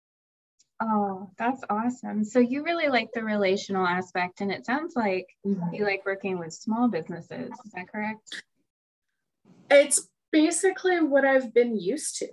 Oh, 0.84 1.30
that's 1.38 1.64
awesome. 1.70 2.24
So 2.24 2.40
you 2.40 2.64
really 2.64 2.88
like 2.88 3.12
the 3.14 3.24
relational 3.24 3.86
aspect, 3.86 4.42
and 4.42 4.52
it 4.52 4.66
sounds 4.66 4.96
like 4.96 5.28
mm-hmm. 5.46 5.76
you 5.76 5.86
like 5.86 6.06
working 6.08 6.40
with 6.40 6.54
small 6.54 6.88
businesses. 6.88 7.52
Is 7.66 7.72
that 7.74 7.88
correct? 7.88 8.44
It's 9.70 10.10
basically 10.32 11.00
what 11.00 11.24
I've 11.24 11.54
been 11.54 11.80
used 11.80 12.18
to. 12.18 12.30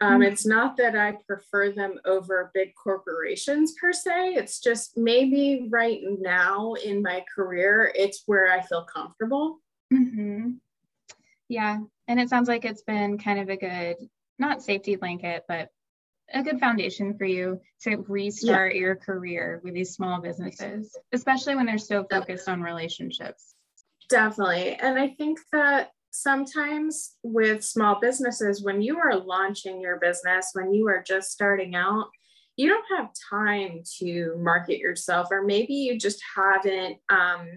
Um, 0.00 0.14
mm-hmm. 0.14 0.22
It's 0.22 0.44
not 0.44 0.76
that 0.78 0.96
I 0.96 1.16
prefer 1.28 1.70
them 1.70 2.00
over 2.04 2.50
big 2.52 2.74
corporations 2.74 3.74
per 3.80 3.92
se. 3.92 4.34
It's 4.34 4.58
just 4.58 4.98
maybe 4.98 5.68
right 5.70 6.00
now 6.18 6.74
in 6.74 7.02
my 7.02 7.24
career, 7.32 7.92
it's 7.94 8.24
where 8.26 8.50
I 8.50 8.62
feel 8.62 8.82
comfortable. 8.82 9.60
Mm-hmm. 9.94 10.54
Yeah. 11.48 11.78
And 12.08 12.20
it 12.20 12.28
sounds 12.28 12.48
like 12.48 12.64
it's 12.64 12.82
been 12.82 13.16
kind 13.16 13.38
of 13.38 13.48
a 13.48 13.56
good, 13.56 13.96
not 14.40 14.60
safety 14.60 14.96
blanket, 14.96 15.44
but 15.46 15.68
a 16.32 16.42
good 16.42 16.58
foundation 16.58 17.16
for 17.16 17.24
you 17.24 17.60
to 17.82 17.96
restart 18.08 18.74
yeah. 18.74 18.80
your 18.80 18.96
career 18.96 19.60
with 19.62 19.74
these 19.74 19.94
small 19.94 20.20
businesses, 20.20 20.96
especially 21.12 21.54
when 21.54 21.66
they're 21.66 21.78
so 21.78 22.04
focused 22.10 22.48
on 22.48 22.62
relationships. 22.62 23.54
Definitely. 24.08 24.74
And 24.74 24.98
I 24.98 25.08
think 25.08 25.38
that 25.52 25.90
sometimes 26.10 27.16
with 27.22 27.64
small 27.64 27.98
businesses, 28.00 28.62
when 28.62 28.82
you 28.82 28.98
are 28.98 29.16
launching 29.16 29.80
your 29.80 29.98
business, 29.98 30.50
when 30.52 30.72
you 30.72 30.86
are 30.88 31.02
just 31.06 31.30
starting 31.30 31.74
out, 31.74 32.06
you 32.56 32.68
don't 32.68 32.84
have 32.96 33.10
time 33.30 33.82
to 33.98 34.34
market 34.38 34.78
yourself, 34.78 35.28
or 35.30 35.42
maybe 35.42 35.72
you 35.72 35.98
just 35.98 36.22
haven't 36.36 36.98
um, 37.08 37.48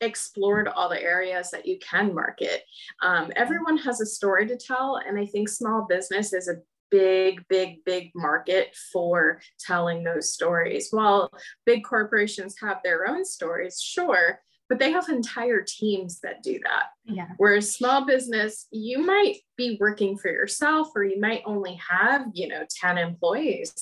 explored 0.00 0.68
all 0.68 0.88
the 0.88 1.00
areas 1.00 1.50
that 1.50 1.66
you 1.66 1.78
can 1.78 2.12
market. 2.12 2.62
Um, 3.02 3.32
everyone 3.36 3.78
has 3.78 4.00
a 4.00 4.06
story 4.06 4.46
to 4.48 4.56
tell, 4.56 5.00
and 5.06 5.18
I 5.18 5.26
think 5.26 5.48
small 5.48 5.86
business 5.88 6.32
is 6.32 6.48
a 6.48 6.56
big, 6.90 7.44
big, 7.48 7.84
big 7.84 8.10
market 8.14 8.74
for 8.92 9.40
telling 9.58 10.04
those 10.04 10.32
stories. 10.32 10.88
While 10.90 11.30
big 11.64 11.84
corporations 11.84 12.56
have 12.62 12.78
their 12.82 13.08
own 13.08 13.24
stories, 13.24 13.80
sure, 13.80 14.40
but 14.68 14.78
they 14.78 14.90
have 14.90 15.08
entire 15.08 15.62
teams 15.66 16.20
that 16.20 16.42
do 16.42 16.58
that. 16.64 16.86
Yeah. 17.04 17.28
Whereas 17.36 17.74
small 17.74 18.04
business, 18.04 18.66
you 18.70 18.98
might 18.98 19.36
be 19.56 19.76
working 19.80 20.18
for 20.18 20.30
yourself 20.30 20.88
or 20.94 21.04
you 21.04 21.20
might 21.20 21.42
only 21.44 21.78
have, 21.88 22.26
you 22.32 22.48
know, 22.48 22.64
10 22.80 22.98
employees. 22.98 23.72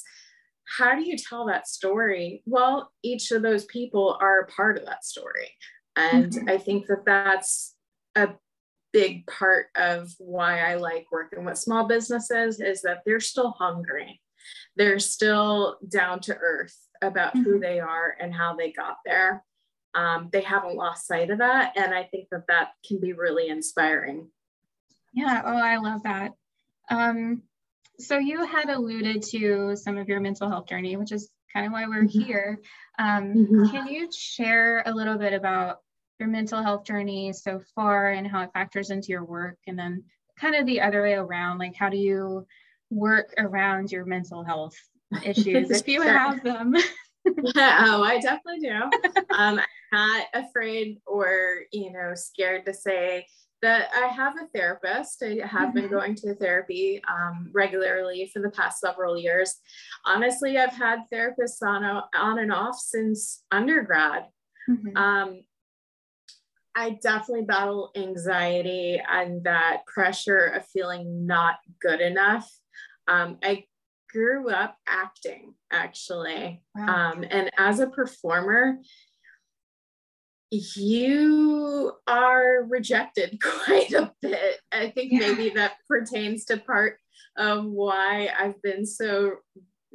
How 0.79 0.95
do 0.95 1.09
you 1.09 1.17
tell 1.17 1.47
that 1.47 1.69
story? 1.69 2.43
Well, 2.47 2.91
each 3.03 3.31
of 3.31 3.43
those 3.43 3.65
people 3.67 4.17
are 4.21 4.41
a 4.41 4.47
part 4.47 4.79
of 4.79 4.87
that 4.87 5.05
story. 5.05 5.51
And 5.97 6.33
mm-hmm. 6.33 6.49
I 6.49 6.59
think 6.59 6.87
that 6.87 7.05
that's 7.05 7.75
a 8.15 8.31
big 8.95 9.27
part 9.27 9.67
of 9.75 10.15
why 10.19 10.61
I 10.61 10.77
like 10.77 11.09
working 11.11 11.45
with 11.45 11.59
small 11.59 11.87
businesses 11.87 12.61
is 12.61 12.81
that 12.83 13.03
they're 13.05 13.19
still 13.19 13.51
hungry. 13.51 14.23
They're 14.77 15.01
still 15.01 15.79
down 15.87 16.21
to 16.21 16.37
earth 16.37 16.77
about 17.03 17.35
mm-hmm. 17.35 17.43
who 17.43 17.59
they 17.59 17.81
are 17.81 18.17
and 18.21 18.33
how 18.33 18.55
they 18.55 18.71
got 18.71 18.99
there. 19.05 19.45
Um, 19.97 20.31
they 20.33 20.43
haven't 20.43 20.77
lost 20.77 21.09
sight 21.09 21.31
of 21.31 21.39
that. 21.39 21.73
And 21.77 21.93
I 21.93 22.05
think 22.05 22.29
that 22.31 22.47
that 22.47 22.71
can 22.87 23.01
be 23.01 23.13
really 23.13 23.49
inspiring. 23.49 24.29
Yeah. 25.13 25.43
Oh, 25.45 25.57
I 25.57 25.77
love 25.79 26.05
that. 26.05 26.31
Um, 26.89 27.43
so 27.99 28.19
you 28.19 28.45
had 28.45 28.71
alluded 28.71 29.23
to 29.31 29.75
some 29.75 29.99
of 29.99 30.09
your 30.09 30.21
mental 30.21 30.49
health 30.49 30.69
journey, 30.69 30.97
which 30.97 31.11
is 31.11 31.31
kind 31.53 31.67
of 31.67 31.73
why 31.73 31.87
we're 31.87 32.05
mm-hmm. 32.05 32.21
here. 32.21 32.61
Um, 32.99 33.35
mm-hmm. 33.35 33.71
Can 33.71 33.89
you 33.89 34.09
share 34.17 34.85
a 34.87 34.93
little 34.93 35.19
bit 35.19 35.33
about 35.33 35.79
your 36.25 36.33
mental 36.33 36.63
health 36.63 36.85
journey 36.85 37.33
so 37.35 37.61
far 37.75 38.11
and 38.11 38.27
how 38.27 38.41
it 38.41 38.51
factors 38.55 38.91
into 38.91 39.09
your 39.09 39.25
work? 39.25 39.59
And 39.67 39.79
then 39.79 40.03
kind 40.39 40.55
of 40.55 40.65
the 40.65 40.81
other 40.81 41.03
way 41.03 41.13
around 41.13 41.59
like 41.59 41.75
how 41.75 41.91
do 41.91 41.99
you 41.99 42.47
work 42.91 43.35
around 43.39 43.93
your 43.93 44.07
mental 44.07 44.43
health 44.43 44.75
issues 45.25 45.71
if 45.71 45.87
you 45.87 46.03
have 46.03 46.43
them? 46.43 46.75
Oh 47.57 48.03
i 48.03 48.21
definitely 48.21 48.61
do. 48.61 49.23
Um, 49.35 49.59
i'm 49.59 49.61
not 49.93 50.27
afraid 50.35 51.01
or 51.07 51.61
you 51.73 51.91
know 51.91 52.13
scared 52.15 52.67
to 52.67 52.75
say 52.75 53.27
that 53.63 53.89
i 53.95 54.09
have 54.09 54.35
a 54.37 54.47
therapist. 54.55 55.23
I 55.23 55.39
have 55.47 55.69
mm-hmm. 55.69 55.73
been 55.73 55.89
going 55.89 56.15
to 56.17 56.35
therapy 56.35 57.01
um, 57.09 57.49
regularly 57.55 58.31
for 58.31 58.43
the 58.43 58.51
past 58.51 58.79
several 58.79 59.17
years. 59.17 59.57
Honestly 60.05 60.59
i've 60.59 60.75
had 60.75 61.05
therapists 61.11 61.63
on, 61.63 61.83
on 62.15 62.39
and 62.41 62.53
off 62.53 62.77
since 62.79 63.43
undergrad. 63.51 64.27
Mm-hmm. 64.69 64.97
um, 64.97 65.41
I 66.77 66.99
definitely 67.03 67.45
battle 67.45 67.91
anxiety 67.97 69.01
and 69.09 69.45
that 69.45 69.87
pressure 69.87 70.47
of 70.47 70.67
feeling 70.67 71.27
not 71.27 71.57
good 71.81 72.01
enough. 72.01 72.51
Um, 73.07 73.39
I 73.43 73.65
grew 74.11 74.51
up 74.51 74.77
acting 74.87 75.55
actually. 75.73 76.63
Wow. 76.75 77.13
Um, 77.13 77.25
and 77.31 77.51
as 77.59 77.81
a 77.81 77.89
performer, 77.89 78.79
you 80.51 81.93
are 82.07 82.65
rejected 82.69 83.41
quite 83.65 83.93
a 83.93 84.13
bit. 84.23 84.61
I 84.73 84.91
think 84.91 85.13
yeah. 85.13 85.21
maybe 85.21 85.51
that 85.51 85.75
pertains 85.89 86.45
to 86.47 86.59
part 86.59 86.99
of 87.37 87.65
why 87.65 88.31
I've 88.39 88.61
been 88.63 88.87
so 88.87 89.33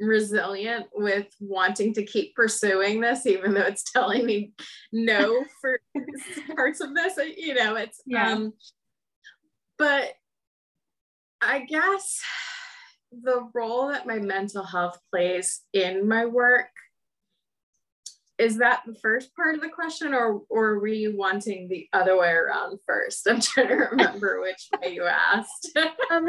resilient 0.00 0.86
with 0.94 1.26
wanting 1.40 1.94
to 1.94 2.04
keep 2.04 2.34
pursuing 2.34 3.00
this, 3.00 3.26
even 3.26 3.54
though 3.54 3.60
it's 3.60 3.90
telling 3.90 4.24
me 4.24 4.52
no 4.92 5.44
for 5.60 5.80
parts 6.56 6.80
of 6.80 6.94
this. 6.94 7.18
You 7.36 7.54
know, 7.54 7.76
it's 7.76 8.00
yeah. 8.06 8.32
um, 8.32 8.54
but 9.78 10.14
I 11.40 11.60
guess 11.60 12.20
the 13.12 13.48
role 13.54 13.88
that 13.88 14.06
my 14.06 14.18
mental 14.18 14.64
health 14.64 14.98
plays 15.10 15.62
in 15.72 16.08
my 16.08 16.26
work 16.26 16.70
is 18.40 18.56
that 18.58 18.80
the 18.86 18.94
first 18.94 19.34
part 19.36 19.54
of 19.54 19.60
the 19.60 19.68
question 19.68 20.14
or 20.14 20.40
or 20.48 20.78
were 20.78 20.86
you 20.86 21.16
wanting 21.16 21.68
the 21.68 21.86
other 21.92 22.18
way 22.18 22.30
around 22.30 22.78
first 22.86 23.26
i'm 23.28 23.40
trying 23.40 23.68
to 23.68 23.74
remember 23.74 24.40
which 24.40 24.68
way 24.80 24.94
you 24.94 25.04
asked 25.04 25.76
um, 26.10 26.28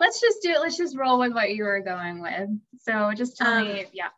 let's 0.00 0.20
just 0.20 0.42
do 0.42 0.50
it 0.50 0.60
let's 0.60 0.76
just 0.76 0.96
roll 0.96 1.18
with 1.18 1.32
what 1.32 1.54
you 1.54 1.64
were 1.64 1.80
going 1.80 2.20
with 2.20 2.48
so 2.78 3.10
just 3.16 3.36
tell 3.36 3.58
um, 3.58 3.64
me 3.64 3.86
yeah 3.92 4.08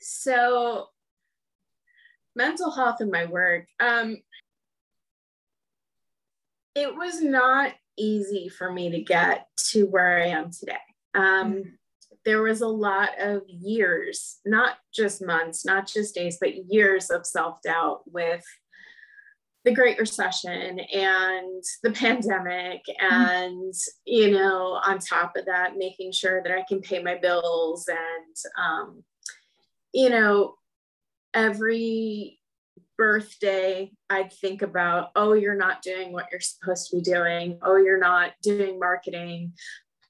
so 0.00 0.86
mental 2.36 2.70
health 2.70 3.00
in 3.00 3.10
my 3.10 3.24
work 3.26 3.66
um 3.80 4.16
it 6.74 6.94
was 6.94 7.22
not 7.22 7.72
easy 7.96 8.48
for 8.48 8.72
me 8.72 8.90
to 8.90 9.00
get 9.00 9.46
to 9.56 9.86
where 9.86 10.18
I 10.18 10.26
am 10.28 10.50
today. 10.50 10.76
Um, 11.14 11.52
mm-hmm. 11.52 11.68
There 12.24 12.42
was 12.42 12.60
a 12.60 12.68
lot 12.68 13.10
of 13.18 13.42
years, 13.48 14.38
not 14.44 14.76
just 14.94 15.24
months, 15.24 15.64
not 15.64 15.86
just 15.86 16.14
days, 16.14 16.38
but 16.40 16.72
years 16.72 17.10
of 17.10 17.26
self 17.26 17.60
doubt 17.62 18.02
with 18.06 18.44
the 19.64 19.74
Great 19.74 19.98
Recession 19.98 20.78
and 20.78 21.62
the 21.82 21.90
pandemic, 21.90 22.82
mm-hmm. 22.88 23.14
and 23.14 23.74
you 24.04 24.30
know, 24.30 24.80
on 24.84 24.98
top 24.98 25.36
of 25.36 25.46
that, 25.46 25.76
making 25.76 26.12
sure 26.12 26.42
that 26.42 26.52
I 26.52 26.64
can 26.68 26.80
pay 26.80 27.02
my 27.02 27.16
bills 27.16 27.88
and, 27.88 28.36
um, 28.58 29.04
you 29.92 30.10
know, 30.10 30.54
every 31.32 32.38
birthday, 32.96 33.90
I'd 34.08 34.32
think 34.32 34.62
about, 34.62 35.10
oh, 35.16 35.32
you're 35.32 35.56
not 35.56 35.82
doing 35.82 36.12
what 36.12 36.26
you're 36.30 36.40
supposed 36.40 36.90
to 36.90 36.96
be 36.96 37.02
doing. 37.02 37.58
Oh, 37.62 37.76
you're 37.76 37.98
not 37.98 38.32
doing 38.42 38.78
marketing. 38.78 39.52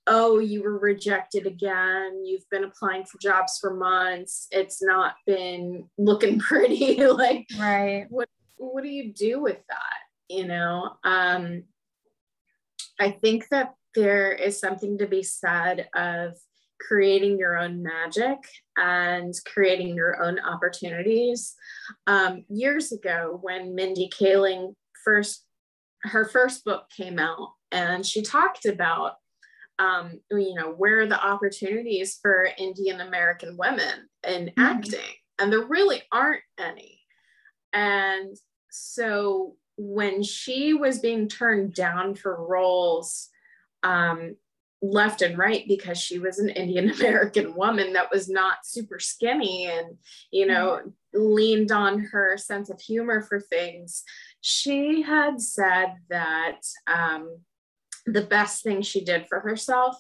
Oh, 0.07 0.39
you 0.39 0.63
were 0.63 0.79
rejected 0.79 1.47
again. 1.47 2.25
You've 2.25 2.49
been 2.51 2.65
applying 2.65 3.05
for 3.05 3.19
jobs 3.19 3.59
for 3.59 3.75
months. 3.75 4.47
It's 4.51 4.83
not 4.83 5.15
been 5.27 5.89
looking 5.97 6.39
pretty. 6.41 7.07
like, 7.07 7.47
right. 7.59 8.07
What 8.11 8.29
what 8.57 8.85
do 8.85 8.91
you 8.91 9.13
do 9.13 9.41
with 9.41 9.59
that? 9.69 9.97
You 10.29 10.47
know? 10.47 10.93
Um, 11.05 11.65
I 13.01 13.11
think 13.11 13.49
that 13.51 13.75
there 13.95 14.33
is 14.33 14.59
something 14.59 14.99
to 14.99 15.07
be 15.07 15.23
said 15.23 15.89
of 15.95 16.35
creating 16.81 17.39
your 17.39 17.57
own 17.57 17.83
magic 17.83 18.39
and 18.77 19.33
creating 19.47 19.95
your 19.95 20.23
own 20.23 20.39
opportunities. 20.39 21.55
Um, 22.07 22.45
years 22.49 22.93
ago, 22.93 23.39
when 23.43 23.75
Mindy 23.75 24.11
Kaling 24.11 24.75
first, 25.05 25.45
her 26.03 26.25
first 26.25 26.65
book 26.65 26.87
came 26.95 27.19
out, 27.19 27.51
and 27.73 28.05
she 28.05 28.23
talked 28.23 28.67
about, 28.67 29.15
um, 29.79 30.21
you 30.31 30.55
know, 30.55 30.73
where 30.73 31.01
are 31.01 31.07
the 31.07 31.23
opportunities 31.23 32.19
for 32.21 32.49
Indian 32.59 33.01
American 33.01 33.57
women 33.57 34.09
in 34.27 34.47
mm-hmm. 34.47 34.61
acting, 34.61 35.01
and 35.39 35.53
there 35.53 35.65
really 35.65 36.03
aren't 36.13 36.43
any. 36.59 37.01
And 37.73 38.37
so 38.71 39.57
when 39.77 40.23
she 40.23 40.75
was 40.75 41.01
being 41.01 41.29
turned 41.29 41.75
down 41.75 42.15
for 42.15 42.47
roles 42.47 43.29
um, 43.83 44.37
left 44.83 45.23
and 45.23 45.39
right 45.39 45.65
because 45.67 45.99
she 45.99 46.19
was 46.19 46.39
an 46.39 46.51
Indian 46.51 46.91
American 47.01 47.55
woman 47.55 47.95
that 47.95 48.11
was 48.13 48.29
not 48.29 48.59
super 48.65 48.99
skinny 48.99 49.67
and, 49.67 49.97
you 50.31 50.47
know, 50.47 50.81
mm-hmm. 50.81 51.35
leaned 51.35 51.73
on 51.73 51.99
her 51.99 52.37
sense 52.37 52.71
of 52.71 52.81
humor 52.81 53.23
for 53.23 53.41
things. 53.41 54.05
She 54.41 55.03
had 55.03 55.41
said 55.41 55.95
that 56.11 56.61
um, 56.87 57.39
the 58.07 58.23
best 58.23 58.63
thing 58.63 58.83
she 58.83 59.05
did 59.05 59.27
for 59.29 59.41
herself 59.41 59.97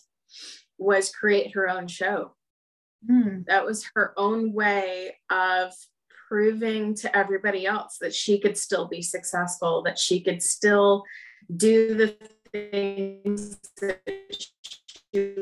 was 0.78 1.10
create 1.10 1.54
her 1.54 1.68
own 1.68 1.86
show. 1.86 2.34
Mm. 3.10 3.46
That 3.46 3.64
was 3.64 3.88
her 3.94 4.12
own 4.16 4.52
way 4.52 5.16
of 5.30 5.72
proving 6.28 6.94
to 6.96 7.16
everybody 7.16 7.66
else 7.66 7.98
that 8.00 8.14
she 8.14 8.40
could 8.40 8.56
still 8.56 8.88
be 8.88 9.02
successful, 9.02 9.82
that 9.82 9.98
she 9.98 10.20
could 10.20 10.42
still 10.42 11.04
do 11.54 11.94
the 11.94 12.16
things 12.50 13.58
that 13.80 14.00
she 15.12 15.36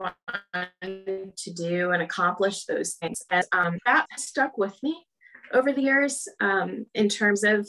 wanted 0.00 1.36
to 1.36 1.52
do 1.52 1.90
and 1.90 2.02
accomplish 2.02 2.64
those 2.64 2.94
things. 2.94 3.22
And 3.30 3.44
um, 3.52 3.78
that 3.84 4.06
stuck 4.16 4.56
with 4.56 4.76
me 4.82 5.04
over 5.52 5.72
the 5.72 5.82
years 5.82 6.26
um, 6.40 6.86
in 6.94 7.08
terms 7.08 7.44
of, 7.44 7.68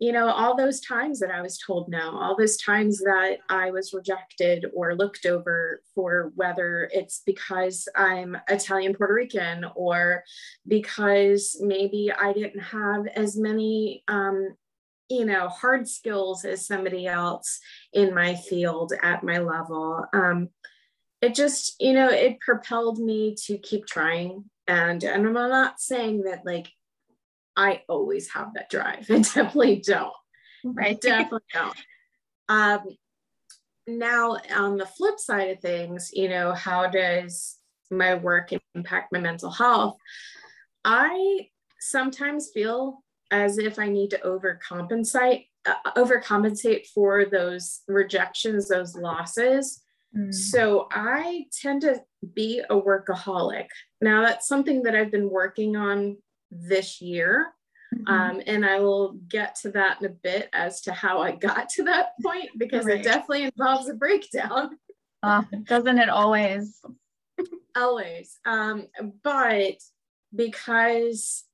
you 0.00 0.12
know, 0.12 0.28
all 0.28 0.56
those 0.56 0.80
times 0.80 1.18
that 1.20 1.30
I 1.30 1.42
was 1.42 1.58
told 1.58 1.88
no, 1.88 2.16
all 2.16 2.36
those 2.36 2.56
times 2.56 2.98
that 2.98 3.38
I 3.48 3.70
was 3.72 3.92
rejected 3.92 4.66
or 4.72 4.94
looked 4.94 5.26
over 5.26 5.82
for 5.94 6.32
whether 6.36 6.88
it's 6.92 7.22
because 7.26 7.88
I'm 7.96 8.36
Italian 8.48 8.94
Puerto 8.94 9.14
Rican 9.14 9.66
or 9.74 10.22
because 10.66 11.56
maybe 11.60 12.12
I 12.16 12.32
didn't 12.32 12.60
have 12.60 13.06
as 13.08 13.36
many 13.36 14.04
um, 14.06 14.54
you 15.08 15.24
know 15.24 15.48
hard 15.48 15.88
skills 15.88 16.44
as 16.44 16.66
somebody 16.66 17.06
else 17.06 17.58
in 17.92 18.14
my 18.14 18.34
field 18.34 18.92
at 19.02 19.24
my 19.24 19.38
level. 19.38 20.04
Um, 20.12 20.50
it 21.20 21.34
just 21.34 21.74
you 21.80 21.92
know 21.92 22.08
it 22.08 22.38
propelled 22.40 22.98
me 22.98 23.34
to 23.46 23.58
keep 23.58 23.86
trying. 23.86 24.44
And 24.68 25.02
and 25.02 25.26
i'm 25.26 25.32
not 25.32 25.80
saying 25.80 26.24
that 26.24 26.44
like 26.44 26.68
i 27.58 27.82
always 27.88 28.30
have 28.30 28.54
that 28.54 28.70
drive 28.70 29.06
i 29.10 29.18
definitely 29.18 29.82
don't 29.84 30.12
right 30.64 31.00
definitely 31.02 31.40
don't 31.52 31.76
um 32.48 32.80
now 33.86 34.36
on 34.54 34.76
the 34.76 34.86
flip 34.86 35.18
side 35.18 35.50
of 35.50 35.60
things 35.60 36.10
you 36.12 36.28
know 36.28 36.52
how 36.52 36.88
does 36.88 37.58
my 37.90 38.14
work 38.14 38.50
impact 38.74 39.12
my 39.12 39.18
mental 39.18 39.50
health 39.50 39.96
i 40.84 41.46
sometimes 41.80 42.50
feel 42.52 43.02
as 43.30 43.58
if 43.58 43.78
I 43.78 43.88
need 43.88 44.10
to 44.10 44.18
overcompensate 44.18 45.46
uh, 45.66 45.74
overcompensate 45.96 46.86
for 46.94 47.26
those 47.26 47.80
rejections, 47.88 48.68
those 48.68 48.94
losses. 48.94 49.82
Mm. 50.16 50.32
So 50.32 50.88
I 50.90 51.44
tend 51.60 51.82
to 51.82 52.00
be 52.34 52.62
a 52.70 52.74
workaholic. 52.74 53.66
Now 54.00 54.22
that's 54.22 54.48
something 54.48 54.82
that 54.84 54.94
I've 54.94 55.10
been 55.10 55.28
working 55.28 55.76
on 55.76 56.16
this 56.50 57.00
year. 57.00 57.52
Mm-hmm. 57.94 58.12
Um, 58.12 58.42
and 58.46 58.66
I 58.66 58.80
will 58.80 59.14
get 59.28 59.54
to 59.62 59.70
that 59.72 60.00
in 60.00 60.06
a 60.06 60.10
bit 60.10 60.48
as 60.52 60.82
to 60.82 60.92
how 60.92 61.20
I 61.20 61.32
got 61.32 61.70
to 61.70 61.84
that 61.84 62.10
point 62.22 62.50
because 62.58 62.84
right. 62.84 63.00
it 63.00 63.04
definitely 63.04 63.44
involves 63.44 63.88
a 63.88 63.94
breakdown. 63.94 64.78
Uh, 65.22 65.42
doesn't 65.64 65.98
it 65.98 66.08
always? 66.08 66.80
always. 67.76 68.38
Um, 68.44 68.86
but 69.22 69.76
because 70.34 71.44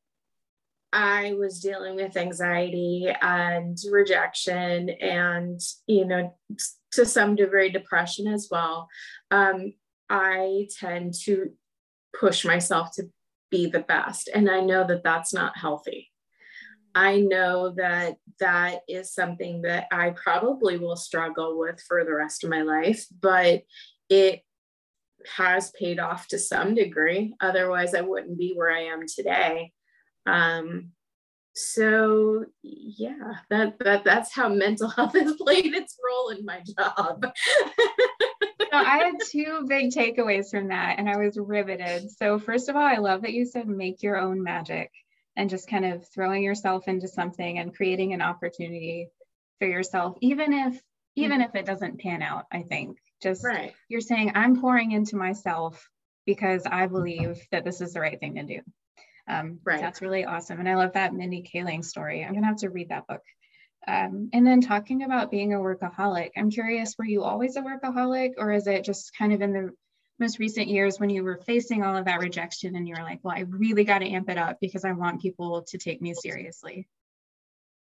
I 0.93 1.33
was 1.33 1.61
dealing 1.61 1.97
with 1.97 2.17
anxiety 2.17 3.09
and 3.21 3.77
rejection 3.91 4.91
and, 4.91 5.61
you 5.89 6.05
know, 6.05 6.37
to 6.93 7.05
some 7.05 7.35
degree, 7.35 7.71
depression 7.71 8.29
as 8.29 8.49
well. 8.49 8.89
Um, 9.33 9.75
I 10.09 10.69
tend 10.79 11.15
to 11.25 11.51
push 12.19 12.45
myself 12.45 12.95
to 12.95 13.09
be 13.55 13.67
the 13.67 13.81
best. 13.81 14.29
And 14.35 14.51
I 14.51 14.61
know 14.61 14.85
that 14.85 15.05
that's 15.05 15.33
not 15.33 15.57
healthy. 15.57 16.11
I 16.93 17.21
know 17.21 17.73
that 17.77 18.17
that 18.41 18.81
is 18.89 19.15
something 19.15 19.63
that 19.63 19.87
I 19.93 20.11
probably 20.11 20.77
will 20.77 20.97
struggle 20.97 21.57
with 21.57 21.81
for 21.87 22.05
the 22.05 22.15
rest 22.15 22.43
of 22.43 22.51
my 22.51 22.63
life, 22.63 23.07
but 23.21 23.63
it 24.09 24.43
has 25.37 25.71
paid 25.79 26.01
off 26.01 26.27
to 26.29 26.39
some 26.39 26.75
degree. 26.75 27.35
Otherwise, 27.41 27.95
I 27.95 28.01
wouldn't 28.01 28.39
be 28.39 28.55
where 28.55 28.73
I 28.73 28.87
am 28.87 29.03
today. 29.07 29.73
Um, 30.27 30.91
so 31.55 32.47
yeah, 32.63 33.35
that, 33.51 33.79
that 33.79 34.05
that's 34.05 34.35
how 34.35 34.49
mental 34.49 34.89
health 34.97 35.15
has 35.15 35.35
played 35.35 35.75
its 35.75 35.97
role 36.05 36.31
in 36.31 36.45
my 36.45 36.61
job. 36.77 37.25
I 38.77 38.99
had 38.99 39.15
two 39.31 39.67
big 39.69 39.91
takeaways 39.91 40.51
from 40.51 40.69
that, 40.69 40.99
and 40.99 41.09
I 41.09 41.17
was 41.17 41.39
riveted. 41.39 42.11
So 42.11 42.39
first 42.39 42.69
of 42.69 42.77
all, 42.77 42.83
I 42.83 42.97
love 42.97 43.23
that 43.23 43.33
you 43.33 43.47
said 43.47 43.69
make 43.69 44.03
your 44.03 44.17
own 44.17 44.43
magic 44.43 44.91
and 45.37 45.51
just 45.51 45.69
kind 45.69 45.85
of 45.85 46.07
throwing 46.09 46.43
yourself 46.43 46.89
into 46.89 47.09
something 47.09 47.59
and 47.59 47.75
creating 47.75 48.13
an 48.13 48.23
opportunity 48.23 49.09
for 49.59 49.67
yourself, 49.67 50.17
even 50.21 50.53
if 50.53 50.81
even 51.17 51.41
if 51.41 51.55
it 51.55 51.67
doesn't 51.67 52.01
pan 52.01 52.23
out. 52.23 52.47
I 52.51 52.63
think 52.63 52.99
just 53.23 53.45
right. 53.45 53.73
you're 53.89 54.01
saying 54.01 54.33
I'm 54.35 54.61
pouring 54.61 54.93
into 54.93 55.17
myself 55.17 55.89
because 56.27 56.63
I 56.67 56.87
believe 56.87 57.41
that 57.53 57.65
this 57.65 57.81
is 57.81 57.93
the 57.93 58.01
right 58.01 58.19
thing 58.19 58.35
to 58.37 58.43
do. 58.43 58.61
Um, 59.29 59.61
right. 59.65 59.81
That's 59.81 60.03
really 60.03 60.25
awesome. 60.25 60.59
And 60.59 60.69
I 60.69 60.75
love 60.75 60.95
that 60.95 61.15
Mindy 61.15 61.43
Kaling 61.43 61.85
story. 61.85 62.25
I'm 62.25 62.35
to 62.35 62.43
have 62.43 62.59
to 62.59 62.71
read 62.71 62.91
that 62.91 63.07
book. 63.07 63.23
Um, 63.87 64.31
and 64.33 64.47
then 64.47 64.61
talking 64.61 65.03
about 65.03 65.31
being 65.31 65.53
a 65.53 65.59
workaholic, 65.59 66.31
I'm 66.37 66.51
curious, 66.51 66.95
were 66.99 67.05
you 67.05 67.23
always 67.23 67.57
a 67.57 67.63
workaholic 67.63 68.33
or 68.39 68.53
is 68.53 68.67
it 68.67 68.85
just 68.85 69.13
kind 69.17 69.33
of 69.33 69.43
in 69.43 69.53
the 69.53 69.71
most 70.19 70.39
recent 70.39 70.69
years 70.69 70.99
when 70.99 71.11
you 71.11 71.23
were 71.23 71.41
facing 71.47 71.83
all 71.83 71.97
of 71.97 72.05
that 72.07 72.21
rejection 72.21 72.77
and 72.77 72.87
you 72.89 72.95
were 72.97 73.03
like, 73.03 73.21
well, 73.23 73.37
I 73.37 73.41
really 73.41 73.85
got 73.85 73.99
to 73.99 74.09
amp 74.09 74.31
it 74.31 74.39
up 74.39 74.59
because 74.61 74.85
I 74.85 74.93
want 74.93 75.21
people 75.21 75.65
to 75.69 75.79
take 75.79 76.01
me 76.01 76.15
seriously? 76.15 76.89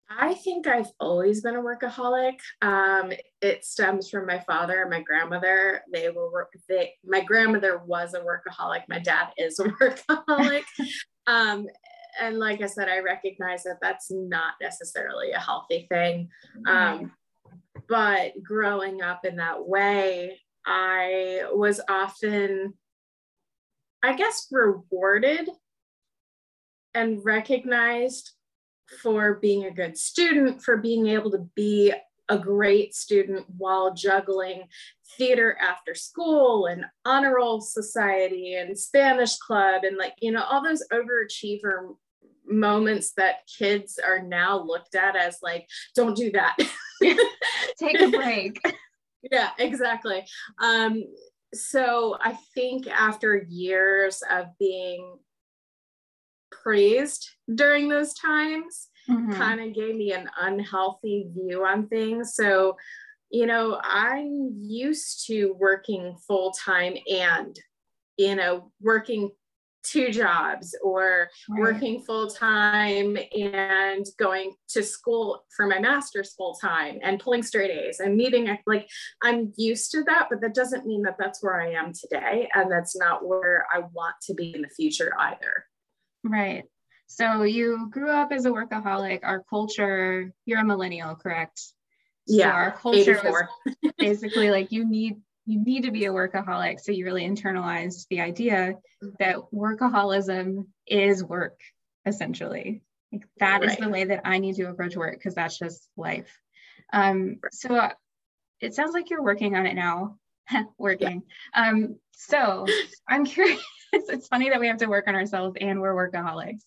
I 0.09 0.35
think 0.35 0.67
I've 0.67 0.91
always 0.99 1.41
been 1.41 1.55
a 1.55 1.61
workaholic. 1.61 2.37
Um, 2.61 3.11
it 3.41 3.65
stems 3.65 4.09
from 4.09 4.25
my 4.25 4.39
father 4.39 4.81
and 4.81 4.89
my 4.89 5.01
grandmother. 5.01 5.81
They 5.91 6.09
were 6.09 6.49
they, 6.69 6.93
my 7.05 7.21
grandmother 7.21 7.81
was 7.85 8.13
a 8.13 8.21
workaholic. 8.21 8.83
My 8.87 8.99
dad 8.99 9.29
is 9.37 9.59
a 9.59 9.63
workaholic. 9.81 10.63
Um, 11.27 11.67
and 12.19 12.37
like 12.37 12.61
I 12.61 12.67
said, 12.67 12.89
I 12.89 12.99
recognize 12.99 13.63
that 13.63 13.79
that's 13.81 14.11
not 14.11 14.55
necessarily 14.61 15.31
a 15.31 15.39
healthy 15.39 15.87
thing. 15.89 16.29
Um, 16.67 17.11
but 17.87 18.33
growing 18.43 19.01
up 19.01 19.25
in 19.25 19.37
that 19.37 19.67
way, 19.67 20.39
I 20.65 21.43
was 21.51 21.79
often, 21.89 22.73
I 24.03 24.15
guess, 24.15 24.47
rewarded 24.51 25.49
and 26.93 27.23
recognized 27.23 28.31
for 29.01 29.35
being 29.35 29.65
a 29.65 29.71
good 29.71 29.97
student, 29.97 30.61
for 30.61 30.77
being 30.77 31.07
able 31.07 31.31
to 31.31 31.47
be 31.55 31.93
a 32.29 32.37
great 32.37 32.93
student 32.93 33.45
while 33.57 33.93
juggling 33.93 34.63
theater 35.17 35.57
after 35.61 35.95
school 35.95 36.65
and 36.65 36.83
honor 37.05 37.35
roll 37.35 37.61
society 37.61 38.55
and 38.55 38.77
Spanish 38.77 39.37
club 39.37 39.83
and 39.83 39.97
like, 39.97 40.15
you 40.21 40.31
know, 40.31 40.43
all 40.43 40.63
those 40.63 40.83
overachiever 40.91 41.95
moments 42.47 43.13
that 43.17 43.47
kids 43.57 43.99
are 44.05 44.21
now 44.21 44.61
looked 44.61 44.95
at 44.95 45.15
as 45.15 45.39
like, 45.41 45.67
don't 45.95 46.15
do 46.15 46.31
that. 46.31 46.57
Take 47.79 47.99
a 47.99 48.09
break. 48.09 48.59
yeah, 49.31 49.51
exactly. 49.57 50.25
Um, 50.61 51.03
so 51.53 52.17
I 52.21 52.37
think 52.53 52.87
after 52.87 53.45
years 53.49 54.21
of 54.29 54.47
being 54.59 55.17
praised 56.51 57.29
during 57.53 57.87
those 57.87 58.13
times, 58.13 58.89
mm-hmm. 59.09 59.33
kind 59.33 59.61
of 59.61 59.73
gave 59.73 59.95
me 59.95 60.13
an 60.13 60.29
unhealthy 60.39 61.29
view 61.33 61.65
on 61.65 61.87
things. 61.87 62.35
So, 62.35 62.77
you 63.29 63.45
know, 63.45 63.79
I'm 63.81 64.53
used 64.57 65.25
to 65.27 65.55
working 65.59 66.17
full 66.27 66.51
time 66.51 66.95
and, 67.09 67.57
you 68.17 68.35
know, 68.35 68.71
working 68.81 69.31
two 69.89 70.11
jobs 70.11 70.75
or 70.83 71.29
right. 71.49 71.59
working 71.59 72.01
full 72.01 72.27
time 72.29 73.17
and 73.35 74.05
going 74.17 74.53
to 74.69 74.83
school 74.83 75.43
for 75.55 75.67
my 75.67 75.79
master's 75.79 76.33
full 76.33 76.53
time 76.55 76.99
and 77.03 77.19
pulling 77.19 77.43
straight 77.43 77.71
A's 77.71 77.99
and 77.99 78.15
meeting 78.15 78.57
like 78.65 78.87
I'm 79.23 79.53
used 79.57 79.91
to 79.91 80.03
that 80.03 80.27
but 80.29 80.41
that 80.41 80.53
doesn't 80.53 80.85
mean 80.85 81.03
that 81.03 81.17
that's 81.17 81.41
where 81.43 81.61
I 81.61 81.71
am 81.71 81.93
today 81.93 82.49
and 82.53 82.71
that's 82.71 82.97
not 82.97 83.25
where 83.25 83.65
I 83.73 83.79
want 83.93 84.15
to 84.23 84.33
be 84.33 84.53
in 84.53 84.61
the 84.61 84.69
future 84.69 85.13
either. 85.19 85.65
Right. 86.23 86.63
So 87.07 87.43
you 87.43 87.89
grew 87.89 88.11
up 88.11 88.31
as 88.31 88.45
a 88.45 88.49
workaholic. 88.49 89.21
Our 89.23 89.43
culture, 89.49 90.33
you're 90.45 90.59
a 90.59 90.65
millennial, 90.65 91.15
correct? 91.15 91.61
Yeah. 92.27 92.51
So 92.51 92.51
our 92.51 92.71
culture 92.71 93.21
was 93.23 93.93
basically 93.97 94.51
like 94.51 94.71
you 94.71 94.85
need 94.87 95.15
you 95.47 95.63
need 95.63 95.85
to 95.85 95.91
be 95.91 96.05
a 96.05 96.11
workaholic. 96.11 96.81
So 96.81 96.91
you 96.91 97.05
really 97.05 97.25
internalized 97.25 98.05
the 98.09 98.19
idea 98.19 98.75
that 99.19 99.37
workaholism 99.53 100.67
is 100.85 101.23
work, 101.23 101.57
essentially. 102.05 102.83
Like 103.13 103.23
that 103.39 103.61
right. 103.61 103.71
is 103.71 103.77
the 103.77 103.89
way 103.89 104.03
that 104.03 104.21
I 104.25 104.39
need 104.39 104.57
to 104.57 104.69
approach 104.69 104.97
work 104.97 105.13
because 105.13 105.35
that's 105.35 105.57
just 105.57 105.87
life. 105.95 106.29
Um, 106.91 107.39
so 107.51 107.73
uh, 107.73 107.93
it 108.59 108.75
sounds 108.75 108.93
like 108.93 109.09
you're 109.09 109.23
working 109.23 109.55
on 109.55 109.65
it 109.65 109.75
now. 109.75 110.17
working. 110.77 111.23
Yeah. 111.55 111.69
Um, 111.69 111.99
so 112.11 112.65
I'm 113.07 113.25
curious. 113.25 113.61
it's 113.93 114.27
funny 114.27 114.49
that 114.49 114.59
we 114.59 114.67
have 114.67 114.77
to 114.77 114.87
work 114.87 115.07
on 115.07 115.15
ourselves 115.15 115.55
and 115.59 115.79
we're 115.79 115.95
workaholics. 115.95 116.61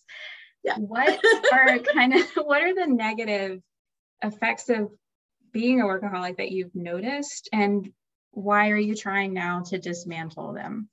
Yeah. 0.64 0.76
What 0.76 1.20
are 1.52 1.78
kind 1.94 2.14
of 2.14 2.26
what 2.36 2.62
are 2.62 2.74
the 2.74 2.86
negative 2.86 3.60
effects 4.22 4.70
of 4.70 4.90
being 5.52 5.82
a 5.82 5.84
workaholic 5.84 6.38
that 6.38 6.50
you've 6.50 6.74
noticed 6.74 7.50
and 7.52 7.92
why 8.32 8.70
are 8.70 8.76
you 8.76 8.94
trying 8.94 9.32
now 9.32 9.62
to 9.62 9.78
dismantle 9.78 10.52
them? 10.52 10.88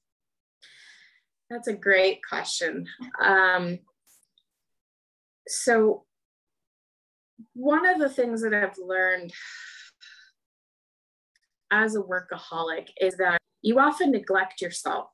That's 1.50 1.67
a 1.67 1.73
great 1.73 2.19
question. 2.28 2.88
Um, 3.23 3.80
so, 5.47 6.04
one 7.54 7.88
of 7.88 8.00
the 8.00 8.10
things 8.10 8.41
that 8.41 8.54
I've 8.54 8.78
learned 8.78 9.32
as 11.71 11.95
a 11.95 12.02
workaholic 12.02 12.89
is 13.00 13.15
that 13.17 13.38
you 13.62 13.80
often 13.80 14.12
neglect 14.12 14.62
yourself 14.62 15.10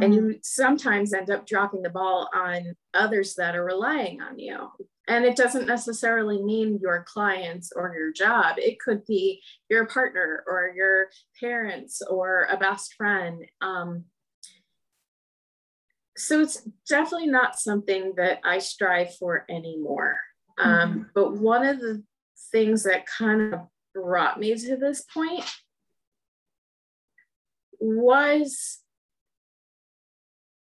and 0.00 0.14
you 0.14 0.20
mm-hmm. 0.20 0.38
sometimes 0.42 1.12
end 1.12 1.30
up 1.30 1.46
dropping 1.46 1.82
the 1.82 1.90
ball 1.90 2.28
on 2.34 2.74
others 2.94 3.34
that 3.34 3.56
are 3.56 3.64
relying 3.64 4.20
on 4.20 4.38
you 4.38 4.68
and 5.08 5.24
it 5.24 5.36
doesn't 5.36 5.66
necessarily 5.66 6.42
mean 6.42 6.78
your 6.82 7.04
clients 7.06 7.72
or 7.74 7.94
your 7.96 8.12
job. 8.12 8.56
It 8.58 8.80
could 8.80 9.06
be 9.06 9.42
your 9.68 9.86
partner 9.86 10.42
or 10.46 10.72
your 10.74 11.08
parents 11.40 12.02
or 12.02 12.48
a 12.50 12.56
best 12.56 12.94
friend. 12.94 13.44
Um, 13.60 14.04
so 16.16 16.40
it's 16.40 16.62
definitely 16.88 17.28
not 17.28 17.58
something 17.58 18.14
that 18.16 18.40
I 18.42 18.58
strive 18.58 19.14
for 19.16 19.44
anymore. 19.48 20.18
Um, 20.58 20.90
mm-hmm. 20.90 21.02
But 21.14 21.34
one 21.34 21.64
of 21.64 21.78
the 21.78 22.02
things 22.50 22.84
that 22.84 23.06
kind 23.06 23.54
of 23.54 23.60
brought 23.94 24.40
me 24.40 24.56
to 24.56 24.76
this 24.76 25.02
point 25.02 25.44
was 27.78 28.78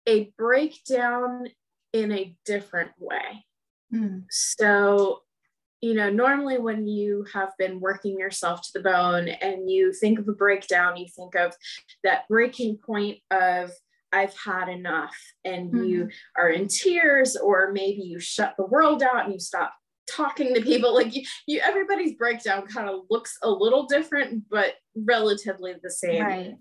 a 0.08 0.32
breakdown 0.38 1.48
in 1.94 2.12
a 2.12 2.36
different 2.46 2.92
way. 3.00 3.46
Mm. 3.94 4.26
So, 4.30 5.22
you 5.82 5.94
know, 5.94 6.10
normally 6.10 6.58
when 6.58 6.88
you 6.88 7.26
have 7.34 7.50
been 7.58 7.80
working 7.80 8.20
yourself 8.20 8.62
to 8.64 8.70
the 8.74 8.82
bone 8.82 9.30
and 9.30 9.70
you 9.70 9.94
think 9.94 10.20
of 10.20 10.28
a 10.28 10.34
breakdown, 10.34 10.98
you 10.98 11.08
think 11.08 11.36
of 11.36 11.56
that 12.04 12.28
breaking 12.28 12.78
point 12.78 13.20
of, 13.32 13.72
I've 14.12 14.36
had 14.38 14.70
enough, 14.70 15.16
and 15.46 15.72
mm-hmm. 15.72 15.84
you 15.84 16.10
are 16.36 16.50
in 16.50 16.68
tears, 16.68 17.36
or 17.36 17.72
maybe 17.72 18.02
you 18.02 18.20
shut 18.20 18.56
the 18.58 18.66
world 18.66 19.04
out 19.04 19.26
and 19.26 19.34
you 19.34 19.40
stop 19.40 19.72
talking 20.10 20.56
to 20.56 20.62
people 20.62 20.94
like 20.96 21.16
you, 21.16 21.24
you 21.46 21.62
everybody's 21.64 22.16
breakdown 22.16 22.66
kind 22.66 22.90
of 22.90 23.02
looks 23.12 23.38
a 23.44 23.50
little 23.50 23.86
different 23.86 24.44
but 24.50 24.74
relatively 24.96 25.76
the 25.84 25.92
same 25.92 26.24
right 26.24 26.56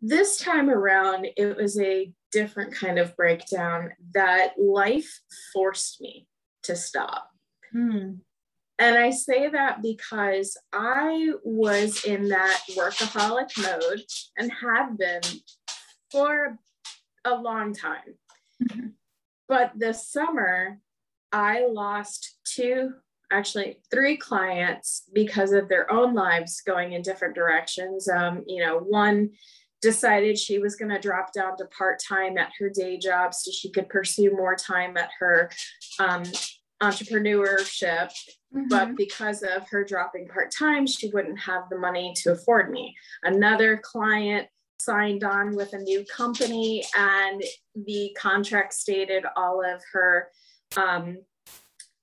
this 0.00 0.36
time 0.36 0.70
around, 0.70 1.26
it 1.36 1.56
was 1.56 1.78
a 1.80 2.12
different 2.32 2.74
kind 2.74 2.98
of 2.98 3.16
breakdown 3.16 3.92
that 4.14 4.52
life 4.58 5.20
forced 5.52 6.00
me 6.00 6.26
to 6.64 6.76
stop. 6.76 7.28
Hmm. 7.72 8.14
And 8.78 8.96
I 8.96 9.10
say 9.10 9.48
that 9.48 9.82
because 9.82 10.56
I 10.72 11.32
was 11.42 12.04
in 12.04 12.28
that 12.28 12.60
workaholic 12.76 13.50
mode 13.60 14.02
and 14.36 14.52
had 14.52 14.96
been 14.96 15.22
for 16.12 16.58
a 17.24 17.34
long 17.34 17.74
time. 17.74 18.14
Mm-hmm. 18.62 18.88
But 19.48 19.72
this 19.76 20.08
summer, 20.08 20.78
I 21.32 21.66
lost 21.66 22.38
two, 22.44 22.92
actually 23.32 23.80
three 23.90 24.16
clients 24.16 25.04
because 25.12 25.52
of 25.52 25.68
their 25.68 25.90
own 25.90 26.14
lives 26.14 26.60
going 26.60 26.92
in 26.92 27.02
different 27.02 27.34
directions. 27.34 28.08
Um, 28.08 28.44
you 28.46 28.64
know, 28.64 28.78
one 28.78 29.30
decided 29.80 30.38
she 30.38 30.58
was 30.58 30.76
going 30.76 30.90
to 30.90 30.98
drop 30.98 31.32
down 31.32 31.56
to 31.56 31.64
part 31.66 32.00
time 32.06 32.36
at 32.38 32.50
her 32.58 32.68
day 32.68 32.98
job 32.98 33.34
so 33.34 33.50
she 33.50 33.70
could 33.70 33.88
pursue 33.88 34.30
more 34.32 34.56
time 34.56 34.96
at 34.96 35.10
her 35.18 35.50
um, 35.98 36.24
entrepreneurship. 36.82 38.10
Mm-hmm. 38.54 38.68
But 38.68 38.96
because 38.96 39.42
of 39.42 39.68
her 39.70 39.84
dropping 39.84 40.28
part 40.28 40.52
time, 40.56 40.86
she 40.86 41.10
wouldn't 41.10 41.38
have 41.40 41.68
the 41.70 41.78
money 41.78 42.14
to 42.22 42.32
afford 42.32 42.70
me. 42.70 42.94
Another 43.22 43.80
client 43.82 44.48
signed 44.78 45.24
on 45.24 45.54
with 45.54 45.72
a 45.72 45.78
new 45.78 46.04
company, 46.04 46.84
and 46.96 47.42
the 47.74 48.16
contract 48.18 48.72
stated 48.72 49.24
all 49.36 49.62
of 49.64 49.82
her 49.92 50.28
um, 50.76 51.18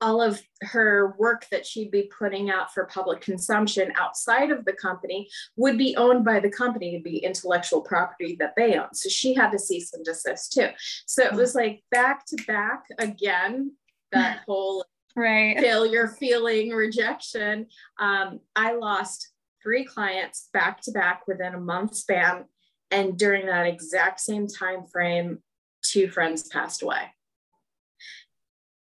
all 0.01 0.21
of 0.21 0.41
her 0.62 1.15
work 1.17 1.45
that 1.51 1.65
she'd 1.65 1.91
be 1.91 2.10
putting 2.17 2.49
out 2.49 2.73
for 2.73 2.86
public 2.86 3.21
consumption 3.21 3.93
outside 3.95 4.51
of 4.51 4.65
the 4.65 4.73
company 4.73 5.29
would 5.55 5.77
be 5.77 5.95
owned 5.95 6.25
by 6.25 6.39
the 6.39 6.49
company 6.49 6.97
to 6.97 7.03
be 7.03 7.17
intellectual 7.17 7.81
property 7.81 8.36
that 8.39 8.53
they 8.58 8.77
own. 8.77 8.93
So 8.93 9.10
she 9.10 9.34
had 9.34 9.51
to 9.51 9.60
cease 9.60 9.93
and 9.93 10.03
desist 10.03 10.53
too. 10.53 10.69
So 11.05 11.23
it 11.23 11.34
was 11.34 11.55
like 11.55 11.84
back 11.91 12.25
to 12.27 12.43
back 12.45 12.84
again, 12.99 13.71
that 14.12 14.41
whole 14.47 14.86
right 15.15 15.58
failure 15.60 16.08
feeling 16.08 16.71
rejection. 16.71 17.67
Um, 17.99 18.41
I 18.55 18.73
lost 18.73 19.31
three 19.63 19.86
clients 19.86 20.49
back 20.53 20.81
to 20.81 20.91
back 20.91 21.23
within 21.27 21.55
a 21.55 21.60
month 21.60 21.95
span. 21.95 22.45
And 22.91 23.17
during 23.17 23.47
that 23.47 23.65
exact 23.65 24.19
same 24.19 24.47
time 24.47 24.86
frame, 24.86 25.39
two 25.84 26.10
friends 26.10 26.47
passed 26.47 26.84
away. 26.84 27.01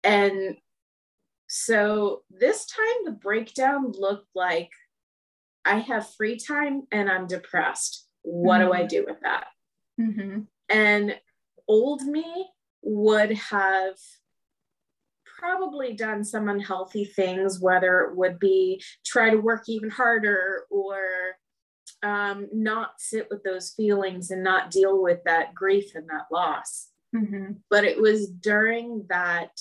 And 0.03 0.57
so 1.57 2.23
this 2.29 2.65
time 2.65 3.05
the 3.05 3.11
breakdown 3.11 3.91
looked 3.97 4.29
like 4.35 4.71
I 5.65 5.79
have 5.79 6.13
free 6.15 6.37
time 6.37 6.83
and 6.91 7.09
I'm 7.09 7.27
depressed. 7.27 8.07
What 8.21 8.59
mm-hmm. 8.59 8.67
do 8.67 8.73
I 8.73 8.79
mm-hmm. 8.79 8.87
do 8.87 9.05
with 9.07 9.17
that? 9.21 9.47
Mm-hmm. 9.99 10.39
And 10.69 11.19
old 11.67 12.03
me 12.03 12.47
would 12.83 13.31
have 13.33 13.95
probably 15.39 15.93
done 15.93 16.23
some 16.23 16.47
unhealthy 16.47 17.05
things, 17.05 17.59
whether 17.59 18.01
it 18.01 18.15
would 18.15 18.39
be 18.39 18.81
try 19.05 19.29
to 19.29 19.37
work 19.37 19.63
even 19.67 19.89
harder 19.89 20.63
or 20.69 20.97
um, 22.03 22.47
not 22.53 22.91
sit 22.97 23.27
with 23.29 23.43
those 23.43 23.71
feelings 23.71 24.31
and 24.31 24.43
not 24.43 24.71
deal 24.71 25.01
with 25.01 25.19
that 25.25 25.53
grief 25.53 25.95
and 25.95 26.07
that 26.09 26.27
loss. 26.31 26.89
Mm-hmm. 27.15 27.53
But 27.69 27.83
it 27.83 27.99
was 27.99 28.29
during 28.29 29.05
that 29.09 29.51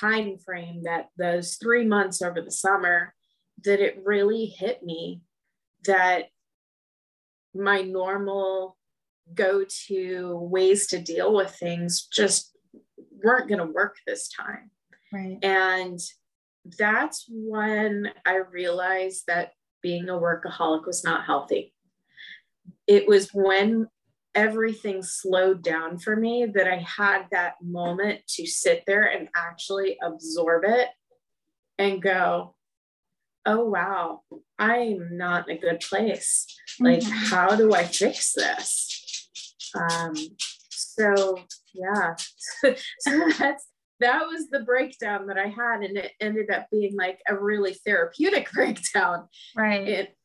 time 0.00 0.38
frame 0.38 0.82
that 0.84 1.08
those 1.16 1.56
three 1.56 1.84
months 1.84 2.22
over 2.22 2.40
the 2.40 2.50
summer 2.50 3.14
that 3.64 3.80
it 3.80 4.02
really 4.04 4.46
hit 4.46 4.82
me 4.82 5.22
that 5.84 6.26
my 7.54 7.80
normal 7.82 8.76
go-to 9.34 10.36
ways 10.50 10.86
to 10.88 10.98
deal 10.98 11.34
with 11.34 11.50
things 11.50 12.06
just 12.12 12.56
weren't 13.24 13.48
going 13.48 13.58
to 13.58 13.72
work 13.72 13.96
this 14.06 14.28
time 14.28 14.70
right 15.12 15.38
and 15.42 16.00
that's 16.78 17.26
when 17.28 18.10
I 18.24 18.36
realized 18.36 19.24
that 19.26 19.52
being 19.82 20.08
a 20.08 20.14
workaholic 20.14 20.86
was 20.86 21.04
not 21.04 21.24
healthy. 21.24 21.72
It 22.86 23.06
was 23.06 23.30
when 23.32 23.88
everything 24.36 25.02
slowed 25.02 25.62
down 25.62 25.98
for 25.98 26.14
me 26.14 26.46
that 26.54 26.68
I 26.68 26.76
had 26.76 27.22
that 27.32 27.54
moment 27.62 28.20
to 28.34 28.46
sit 28.46 28.84
there 28.86 29.04
and 29.04 29.28
actually 29.34 29.96
absorb 30.02 30.64
it 30.66 30.88
and 31.78 32.02
go, 32.02 32.54
oh, 33.46 33.64
wow, 33.64 34.20
I'm 34.58 35.16
not 35.16 35.48
in 35.48 35.56
a 35.56 35.60
good 35.60 35.80
place. 35.80 36.46
Like, 36.78 37.00
mm-hmm. 37.00 37.26
how 37.26 37.56
do 37.56 37.72
I 37.74 37.84
fix 37.84 38.34
this? 38.34 39.30
Um, 39.74 40.14
so, 40.70 41.38
yeah, 41.72 42.14
so 43.00 43.30
that's 43.38 43.66
that 44.00 44.26
was 44.26 44.50
the 44.50 44.60
breakdown 44.60 45.26
that 45.28 45.38
I 45.38 45.48
had, 45.48 45.80
and 45.82 45.96
it 45.96 46.12
ended 46.20 46.50
up 46.50 46.66
being 46.70 46.96
like 46.96 47.20
a 47.26 47.34
really 47.34 47.74
therapeutic 47.74 48.50
breakdown. 48.52 49.28
Right. 49.56 49.88
It, 49.88 50.15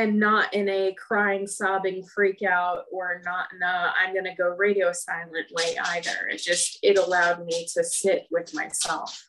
and 0.00 0.18
not 0.18 0.54
in 0.54 0.68
a 0.68 0.94
crying, 0.94 1.46
sobbing 1.46 2.02
freak 2.02 2.42
out 2.42 2.84
or 2.90 3.20
not 3.22 3.48
in 3.52 3.62
a 3.62 3.92
I'm 3.96 4.14
gonna 4.14 4.34
go 4.34 4.48
radio 4.48 4.92
silent 4.92 5.46
way 5.52 5.76
either. 5.78 6.28
It 6.30 6.38
just 6.38 6.78
it 6.82 6.96
allowed 6.96 7.44
me 7.44 7.66
to 7.74 7.84
sit 7.84 8.26
with 8.30 8.54
myself. 8.54 9.22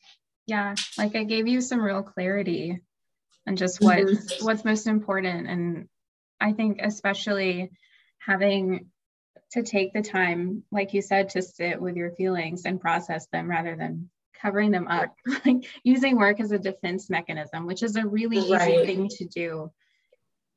Yeah, 0.48 0.76
like 0.98 1.16
I 1.16 1.26
gave 1.26 1.48
you 1.48 1.60
some 1.60 1.82
real 1.82 2.04
clarity 2.04 2.80
and 3.46 3.58
just 3.58 3.82
what 3.82 4.00
mm-hmm. 4.00 4.46
what's 4.46 4.64
most 4.64 4.88
important. 4.88 5.48
And 5.48 5.90
I 6.40 6.54
think 6.54 6.80
especially 6.82 7.72
having 8.20 8.88
to 9.52 9.64
take 9.64 9.94
the 9.94 10.02
time, 10.02 10.64
like 10.72 10.94
you 10.94 11.02
said, 11.02 11.30
to 11.30 11.42
sit 11.42 11.82
with 11.82 11.98
your 11.98 12.12
feelings 12.12 12.64
and 12.64 12.80
process 12.80 13.28
them 13.28 13.50
rather 13.50 13.76
than 13.76 14.10
covering 14.42 14.72
them 14.72 14.88
up, 14.88 15.14
like 15.46 15.66
using 15.84 16.18
work 16.18 16.40
as 16.40 16.54
a 16.54 16.60
defense 16.60 17.10
mechanism, 17.10 17.66
which 17.66 17.84
is 17.84 17.98
a 17.98 18.08
really 18.08 18.50
right. 18.50 18.70
easy 18.70 18.86
thing 18.86 19.10
to 19.10 19.26
do. 19.26 19.72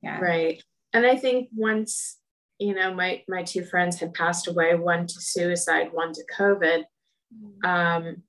Yeah. 0.05 0.21
Right. 0.21 0.63
And 0.93 1.07
I 1.07 1.17
think 1.17 1.49
once, 1.55 2.19
you 2.59 2.75
know, 2.75 2.95
my 2.95 3.23
my 3.27 3.43
two 3.43 3.65
friends 3.65 3.99
had 3.99 4.15
passed 4.15 4.47
away, 4.47 4.75
one 4.75 5.07
to 5.07 5.21
suicide, 5.21 5.89
one 5.93 6.13
to 6.13 6.23
COVID, 6.39 6.85
mm. 7.35 7.69
um, 7.69 8.23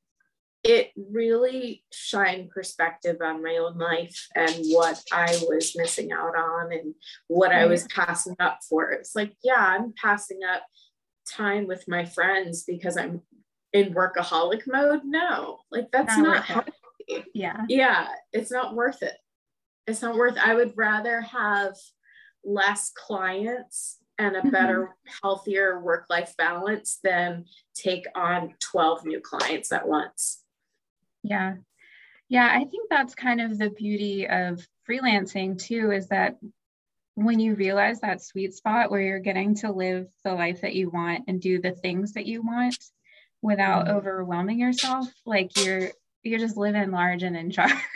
it 0.64 0.92
really 0.96 1.84
shined 1.94 2.50
perspective 2.50 3.18
on 3.22 3.44
my 3.44 3.58
own 3.58 3.78
life 3.78 4.28
and 4.36 4.52
what 4.70 5.00
I 5.14 5.28
was 5.48 5.76
missing 5.76 6.12
out 6.12 6.36
on 6.36 6.72
and 6.72 6.96
what 7.28 7.52
I 7.52 7.68
was 7.68 7.88
passing 7.94 8.36
up 8.40 8.60
for. 8.68 8.90
It's 8.90 9.16
like, 9.16 9.36
yeah, 9.44 9.60
I'm 9.60 9.94
passing 10.02 10.40
up 10.44 10.64
time 11.30 11.68
with 11.68 11.84
my 11.88 12.06
friends 12.06 12.64
because 12.64 12.98
I'm 12.98 13.22
in 13.74 13.94
workaholic 13.94 14.64
mode. 14.66 15.02
No, 15.04 15.60
like 15.70 15.92
that's 15.92 16.18
not, 16.18 16.24
not 16.24 16.46
healthy. 16.46 16.72
Yeah. 17.36 17.66
Yeah. 17.70 18.08
It's 18.34 18.50
not 18.52 18.74
worth 18.74 19.04
it. 19.04 19.16
It's 19.88 20.02
not 20.02 20.16
worth 20.16 20.38
I 20.38 20.56
would 20.56 20.74
rather 20.76 21.22
have 21.22 21.76
less 22.44 22.92
clients 22.96 23.98
and 24.18 24.36
a 24.36 24.40
mm-hmm. 24.40 24.50
better, 24.50 24.96
healthier 25.22 25.80
work 25.80 26.06
life 26.10 26.36
balance 26.38 27.00
than 27.04 27.46
take 27.74 28.06
on 28.16 28.54
12 28.60 29.06
new 29.06 29.20
clients 29.20 29.72
at 29.72 29.88
once. 29.88 30.44
Yeah. 31.24 31.56
Yeah, 32.30 32.50
I 32.52 32.60
think 32.66 32.90
that's 32.90 33.14
kind 33.14 33.42
of 33.42 33.58
the 33.58 33.70
beauty 33.70 34.28
of 34.28 34.66
freelancing 34.90 35.62
too 35.62 35.92
is 35.92 36.08
that 36.08 36.38
when 37.16 37.40
you 37.40 37.56
realize 37.56 38.02
that 38.02 38.22
sweet 38.22 38.54
spot 38.54 38.92
where 38.92 39.02
you're 39.02 39.20
getting 39.20 39.56
to 39.56 39.72
live 39.72 40.08
the 40.24 40.34
life 40.34 40.62
that 40.62 40.76
you 40.76 40.90
want 40.90 41.26
and 41.28 41.40
do 41.42 41.62
the 41.62 41.72
things 41.72 42.14
that 42.14 42.26
you 42.26 42.42
want 42.42 42.78
without 43.42 43.86
mm-hmm. 43.86 43.98
overwhelming 43.98 44.60
yourself, 44.60 45.08
like 45.26 45.64
you're 45.64 45.92
you're 46.26 46.40
just 46.40 46.58
living 46.58 46.92
large 46.92 47.24
and 47.24 47.38
in 47.38 47.52
charge. 47.52 47.74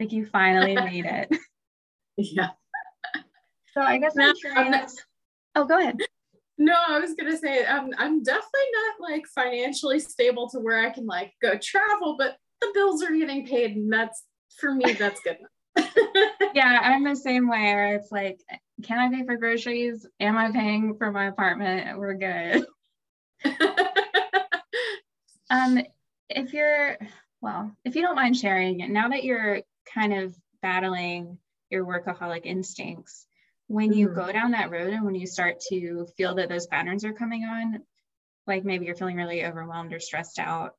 like 0.00 0.12
you 0.12 0.26
finally 0.26 0.74
made 0.74 1.06
it. 1.06 1.28
Yeah. 2.16 2.50
So 3.72 3.80
I 3.80 3.98
guess 3.98 4.14
I'm 4.16 4.36
curious. 4.36 5.02
oh, 5.56 5.64
go 5.64 5.80
ahead. 5.80 5.98
No, 6.58 6.76
I 6.88 7.00
was 7.00 7.14
gonna 7.14 7.36
say 7.36 7.66
I'm 7.66 7.90
I'm 7.98 8.22
definitely 8.22 8.68
not 9.00 9.10
like 9.10 9.24
financially 9.34 9.98
stable 9.98 10.48
to 10.50 10.60
where 10.60 10.86
I 10.86 10.90
can 10.90 11.06
like 11.06 11.32
go 11.42 11.58
travel, 11.60 12.14
but 12.16 12.36
the 12.60 12.70
bills 12.72 13.02
are 13.02 13.12
getting 13.14 13.46
paid 13.46 13.76
and 13.76 13.92
that's 13.92 14.24
for 14.58 14.74
me 14.74 14.92
that's 14.92 15.20
good 15.20 15.38
yeah 16.54 16.80
i'm 16.82 17.04
the 17.04 17.16
same 17.16 17.48
way 17.48 17.74
where 17.74 17.96
it's 17.96 18.12
like 18.12 18.40
can 18.82 18.98
i 18.98 19.14
pay 19.14 19.24
for 19.24 19.36
groceries 19.36 20.06
am 20.20 20.36
i 20.36 20.50
paying 20.50 20.94
for 20.96 21.10
my 21.10 21.26
apartment 21.26 21.98
we're 21.98 22.14
good 22.14 22.64
um 25.50 25.80
if 26.28 26.52
you're 26.52 26.96
well 27.44 27.70
if 27.84 27.94
you 27.94 28.02
don't 28.02 28.16
mind 28.16 28.36
sharing 28.36 28.92
now 28.92 29.08
that 29.08 29.24
you're 29.24 29.60
kind 29.92 30.12
of 30.12 30.34
battling 30.62 31.38
your 31.70 31.84
workaholic 31.84 32.44
instincts 32.44 33.26
when 33.66 33.92
you 33.92 34.08
mm-hmm. 34.08 34.20
go 34.20 34.32
down 34.32 34.50
that 34.50 34.70
road 34.70 34.92
and 34.92 35.04
when 35.04 35.14
you 35.14 35.26
start 35.26 35.60
to 35.60 36.06
feel 36.16 36.34
that 36.34 36.48
those 36.48 36.66
patterns 36.66 37.04
are 37.04 37.12
coming 37.12 37.44
on 37.44 37.80
like 38.46 38.64
maybe 38.64 38.86
you're 38.86 38.96
feeling 38.96 39.16
really 39.16 39.44
overwhelmed 39.44 39.92
or 39.92 40.00
stressed 40.00 40.38
out 40.38 40.72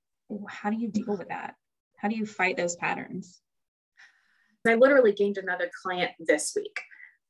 how 0.49 0.69
do 0.69 0.77
you 0.77 0.89
deal 0.89 1.17
with 1.17 1.29
that 1.29 1.55
how 1.97 2.09
do 2.09 2.15
you 2.15 2.25
fight 2.27 2.55
those 2.55 2.75
patterns? 2.75 3.41
I 4.67 4.75
literally 4.75 5.11
gained 5.11 5.39
another 5.39 5.69
client 5.83 6.11
this 6.19 6.53
week. 6.55 6.79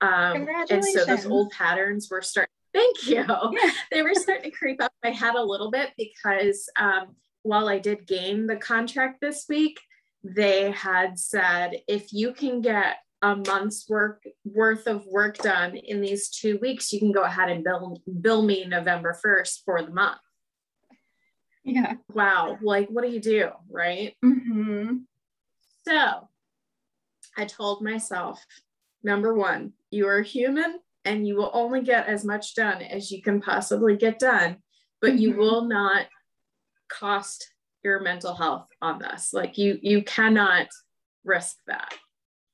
Um, 0.01 0.47
and 0.69 0.83
so 0.83 1.05
those 1.05 1.25
old 1.25 1.51
patterns 1.51 2.09
were 2.11 2.21
starting, 2.21 2.51
thank 2.73 3.07
you. 3.07 3.25
Yeah. 3.25 3.71
they 3.91 4.01
were 4.01 4.13
starting 4.13 4.51
to 4.51 4.57
creep 4.57 4.81
up 4.81 4.91
my 5.03 5.11
head 5.11 5.35
a 5.35 5.43
little 5.43 5.71
bit 5.71 5.91
because 5.97 6.69
um, 6.77 7.15
while 7.45 7.69
I 7.69 7.79
did 7.79 8.07
gain 8.07 8.47
the 8.47 8.57
contract 8.57 9.21
this 9.21 9.45
week, 9.47 9.79
they 10.23 10.71
had 10.71 11.19
said, 11.19 11.77
if 11.87 12.11
you 12.11 12.33
can 12.33 12.61
get 12.61 12.97
a 13.21 13.35
month's 13.35 13.87
work 13.87 14.23
worth 14.43 14.87
of 14.87 15.05
work 15.05 15.37
done 15.37 15.75
in 15.75 16.01
these 16.01 16.29
two 16.29 16.57
weeks, 16.61 16.91
you 16.91 16.99
can 16.99 17.11
go 17.11 17.23
ahead 17.23 17.49
and 17.49 17.63
bill, 17.63 18.01
bill 18.21 18.41
me 18.41 18.65
November 18.65 19.17
1st 19.23 19.61
for 19.65 19.81
the 19.81 19.91
month 19.91 20.19
yeah 21.65 21.93
wow 22.13 22.57
like 22.61 22.87
what 22.89 23.03
do 23.03 23.09
you 23.09 23.19
do 23.19 23.49
right 23.69 24.13
mm-hmm. 24.23 24.97
so 25.85 26.29
i 27.35 27.43
told 27.43 27.83
myself 27.83 28.45
number 29.03 29.33
one 29.33 29.73
you 29.89 30.07
are 30.07 30.21
human 30.21 30.79
and 31.05 31.27
you 31.27 31.35
will 31.35 31.49
only 31.53 31.81
get 31.81 32.07
as 32.07 32.23
much 32.23 32.55
done 32.55 32.81
as 32.83 33.11
you 33.11 33.21
can 33.21 33.41
possibly 33.41 33.97
get 33.97 34.19
done 34.19 34.57
but 35.01 35.11
mm-hmm. 35.11 35.19
you 35.19 35.35
will 35.35 35.65
not 35.65 36.05
cost 36.89 37.51
your 37.83 37.99
mental 38.01 38.33
health 38.33 38.67
on 38.81 38.99
this 38.99 39.31
like 39.33 39.57
you 39.57 39.77
you 39.81 40.01
cannot 40.03 40.67
risk 41.23 41.57
that 41.67 41.93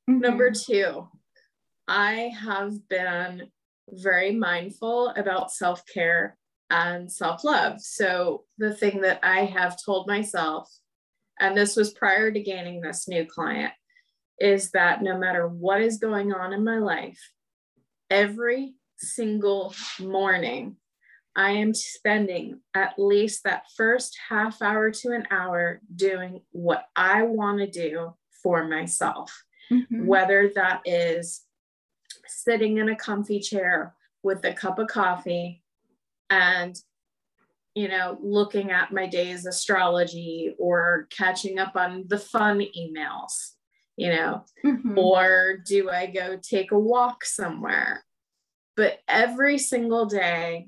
mm-hmm. 0.09 0.19
number 0.19 0.51
two 0.51 1.07
i 1.87 2.31
have 2.39 2.87
been 2.89 3.49
very 3.89 4.31
mindful 4.33 5.09
about 5.09 5.51
self-care 5.51 6.37
and 6.71 7.11
self 7.11 7.43
love. 7.43 7.81
So, 7.81 8.45
the 8.57 8.73
thing 8.73 9.01
that 9.01 9.19
I 9.21 9.41
have 9.45 9.77
told 9.83 10.07
myself, 10.07 10.71
and 11.39 11.55
this 11.55 11.75
was 11.75 11.93
prior 11.93 12.31
to 12.31 12.39
gaining 12.39 12.81
this 12.81 13.07
new 13.07 13.25
client, 13.25 13.73
is 14.39 14.71
that 14.71 15.03
no 15.03 15.17
matter 15.17 15.47
what 15.47 15.81
is 15.81 15.97
going 15.97 16.33
on 16.33 16.53
in 16.53 16.63
my 16.63 16.77
life, 16.77 17.19
every 18.09 18.73
single 18.97 19.75
morning, 19.99 20.77
I 21.35 21.51
am 21.51 21.73
spending 21.73 22.59
at 22.73 22.95
least 22.97 23.43
that 23.43 23.63
first 23.75 24.17
half 24.29 24.61
hour 24.61 24.91
to 24.91 25.11
an 25.11 25.27
hour 25.31 25.81
doing 25.95 26.41
what 26.51 26.85
I 26.95 27.23
want 27.23 27.59
to 27.59 27.67
do 27.67 28.13
for 28.43 28.67
myself, 28.67 29.43
mm-hmm. 29.71 30.05
whether 30.05 30.51
that 30.55 30.81
is 30.85 31.41
sitting 32.27 32.77
in 32.77 32.89
a 32.89 32.95
comfy 32.95 33.39
chair 33.39 33.95
with 34.23 34.43
a 34.45 34.53
cup 34.53 34.79
of 34.79 34.87
coffee 34.87 35.63
and 36.29 36.75
you 37.75 37.87
know 37.87 38.17
looking 38.21 38.71
at 38.71 38.91
my 38.91 39.07
day's 39.07 39.45
astrology 39.45 40.53
or 40.59 41.07
catching 41.09 41.59
up 41.59 41.75
on 41.75 42.05
the 42.07 42.17
fun 42.17 42.61
emails 42.77 43.51
you 43.97 44.09
know 44.09 44.43
mm-hmm. 44.63 44.97
or 44.97 45.57
do 45.65 45.89
i 45.89 46.05
go 46.05 46.37
take 46.41 46.71
a 46.71 46.79
walk 46.79 47.23
somewhere 47.23 48.03
but 48.75 48.99
every 49.07 49.57
single 49.57 50.05
day 50.05 50.67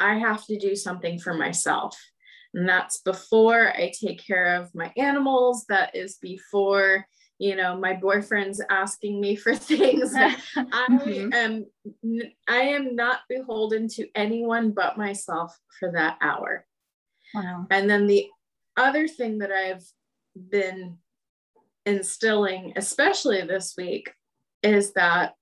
i 0.00 0.18
have 0.18 0.44
to 0.46 0.58
do 0.58 0.74
something 0.74 1.18
for 1.18 1.34
myself. 1.34 1.98
And 2.54 2.68
that's 2.68 3.00
before 3.00 3.68
i 3.68 3.92
take 3.98 4.24
care 4.24 4.56
of 4.56 4.74
my 4.74 4.92
animals. 4.96 5.66
That 5.68 5.94
is 5.94 6.16
before 6.16 7.06
you 7.38 7.54
know 7.54 7.76
my 7.76 7.94
boyfriend's 7.94 8.60
asking 8.70 9.20
me 9.20 9.36
for 9.36 9.54
things. 9.70 10.14
I 10.16 10.36
mm-hmm. 10.56 11.32
am 11.32 11.66
i 12.48 12.60
am 12.60 12.96
not 12.96 13.20
beholden 13.28 13.88
to 13.88 14.08
anyone 14.14 14.72
but 14.72 14.98
myself 14.98 15.56
for 15.78 15.92
that 15.92 16.18
hour. 16.20 16.66
Wow. 17.34 17.66
And 17.70 17.88
then 17.90 18.06
the 18.06 18.28
other 18.78 19.08
thing 19.08 19.38
that 19.38 19.52
i've 19.52 19.84
been 20.50 20.96
instilling 21.84 22.72
especially 22.76 23.42
this 23.42 23.74
week 23.76 24.12
is 24.62 24.92
that 24.92 25.34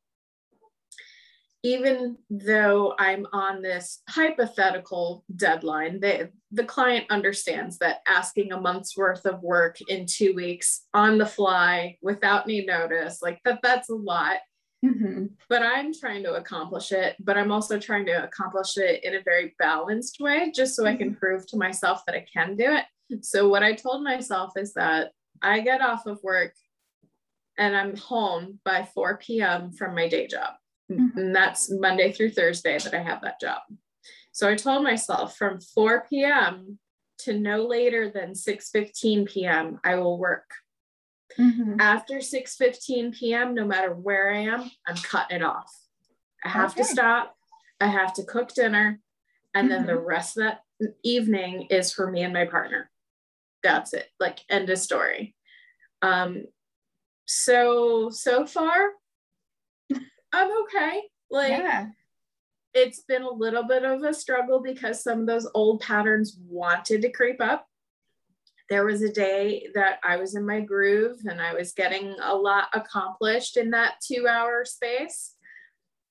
even 1.66 2.16
though 2.30 2.94
I'm 2.96 3.26
on 3.32 3.60
this 3.60 4.00
hypothetical 4.08 5.24
deadline, 5.34 5.98
they, 5.98 6.28
the 6.52 6.62
client 6.62 7.06
understands 7.10 7.78
that 7.78 8.02
asking 8.06 8.52
a 8.52 8.60
month's 8.60 8.96
worth 8.96 9.26
of 9.26 9.42
work 9.42 9.76
in 9.88 10.06
two 10.06 10.32
weeks 10.32 10.84
on 10.94 11.18
the 11.18 11.26
fly 11.26 11.98
without 12.02 12.44
any 12.44 12.64
notice, 12.64 13.18
like 13.20 13.40
that, 13.44 13.58
that's 13.64 13.90
a 13.90 13.94
lot. 13.96 14.36
Mm-hmm. 14.84 15.24
But 15.48 15.62
I'm 15.64 15.92
trying 15.92 16.22
to 16.22 16.34
accomplish 16.34 16.92
it, 16.92 17.16
but 17.18 17.36
I'm 17.36 17.50
also 17.50 17.80
trying 17.80 18.06
to 18.06 18.22
accomplish 18.22 18.76
it 18.76 19.02
in 19.02 19.16
a 19.16 19.22
very 19.24 19.56
balanced 19.58 20.20
way, 20.20 20.52
just 20.54 20.76
so 20.76 20.84
mm-hmm. 20.84 20.94
I 20.94 20.96
can 20.96 21.10
mm-hmm. 21.10 21.18
prove 21.18 21.48
to 21.48 21.56
myself 21.56 22.02
that 22.06 22.14
I 22.14 22.24
can 22.32 22.54
do 22.54 22.76
it. 22.76 23.24
So, 23.24 23.48
what 23.48 23.64
I 23.64 23.72
told 23.72 24.04
myself 24.04 24.52
is 24.56 24.72
that 24.74 25.10
I 25.42 25.60
get 25.60 25.80
off 25.80 26.06
of 26.06 26.22
work 26.22 26.52
and 27.58 27.76
I'm 27.76 27.96
home 27.96 28.60
by 28.64 28.88
4 28.94 29.18
p.m. 29.18 29.72
from 29.72 29.96
my 29.96 30.08
day 30.08 30.28
job. 30.28 30.54
Mm-hmm. 30.90 31.18
And 31.18 31.34
that's 31.34 31.70
Monday 31.70 32.12
through 32.12 32.30
Thursday 32.30 32.78
that 32.78 32.94
I 32.94 33.02
have 33.02 33.22
that 33.22 33.40
job. 33.40 33.62
So 34.32 34.48
I 34.48 34.54
told 34.54 34.84
myself 34.84 35.36
from 35.36 35.60
4 35.60 36.06
p.m. 36.08 36.78
to 37.20 37.38
no 37.38 37.66
later 37.66 38.10
than 38.10 38.32
6:15 38.32 39.26
p.m. 39.26 39.80
I 39.82 39.96
will 39.96 40.18
work. 40.18 40.50
Mm-hmm. 41.38 41.80
After 41.80 42.16
6:15 42.16 43.14
p.m., 43.14 43.54
no 43.54 43.64
matter 43.64 43.94
where 43.94 44.32
I 44.32 44.42
am, 44.42 44.70
I'm 44.86 44.96
cutting 44.96 45.38
it 45.38 45.42
off. 45.42 45.72
I 46.44 46.50
have 46.50 46.72
okay. 46.72 46.82
to 46.82 46.88
stop. 46.88 47.34
I 47.80 47.88
have 47.88 48.14
to 48.14 48.24
cook 48.24 48.54
dinner, 48.54 49.00
and 49.54 49.68
mm-hmm. 49.68 49.76
then 49.76 49.86
the 49.86 49.92
mm-hmm. 49.94 50.06
rest 50.06 50.36
of 50.36 50.44
that 50.44 50.60
evening 51.02 51.68
is 51.70 51.92
for 51.92 52.10
me 52.10 52.22
and 52.22 52.32
my 52.32 52.44
partner. 52.44 52.90
That's 53.62 53.92
it. 53.92 54.06
Like 54.20 54.40
end 54.48 54.70
of 54.70 54.78
story. 54.78 55.34
Um, 56.02 56.44
so 57.26 58.10
so 58.10 58.46
far, 58.46 58.90
I'm 60.32 60.50
okay. 60.62 61.02
Like 61.30 61.50
yeah. 61.50 61.86
it's 62.74 63.02
been 63.02 63.22
a 63.22 63.30
little 63.30 63.64
bit 63.64 63.84
of 63.84 64.02
a 64.02 64.14
struggle 64.14 64.62
because 64.62 65.02
some 65.02 65.20
of 65.20 65.26
those 65.26 65.48
old 65.54 65.80
patterns 65.80 66.38
wanted 66.48 67.02
to 67.02 67.12
creep 67.12 67.40
up. 67.40 67.66
There 68.68 68.84
was 68.84 69.02
a 69.02 69.12
day 69.12 69.68
that 69.74 70.00
I 70.02 70.16
was 70.16 70.34
in 70.34 70.44
my 70.44 70.60
groove 70.60 71.18
and 71.24 71.40
I 71.40 71.54
was 71.54 71.72
getting 71.72 72.16
a 72.20 72.34
lot 72.34 72.68
accomplished 72.74 73.56
in 73.56 73.70
that 73.70 73.94
two 74.04 74.26
hour 74.28 74.64
space. 74.64 75.34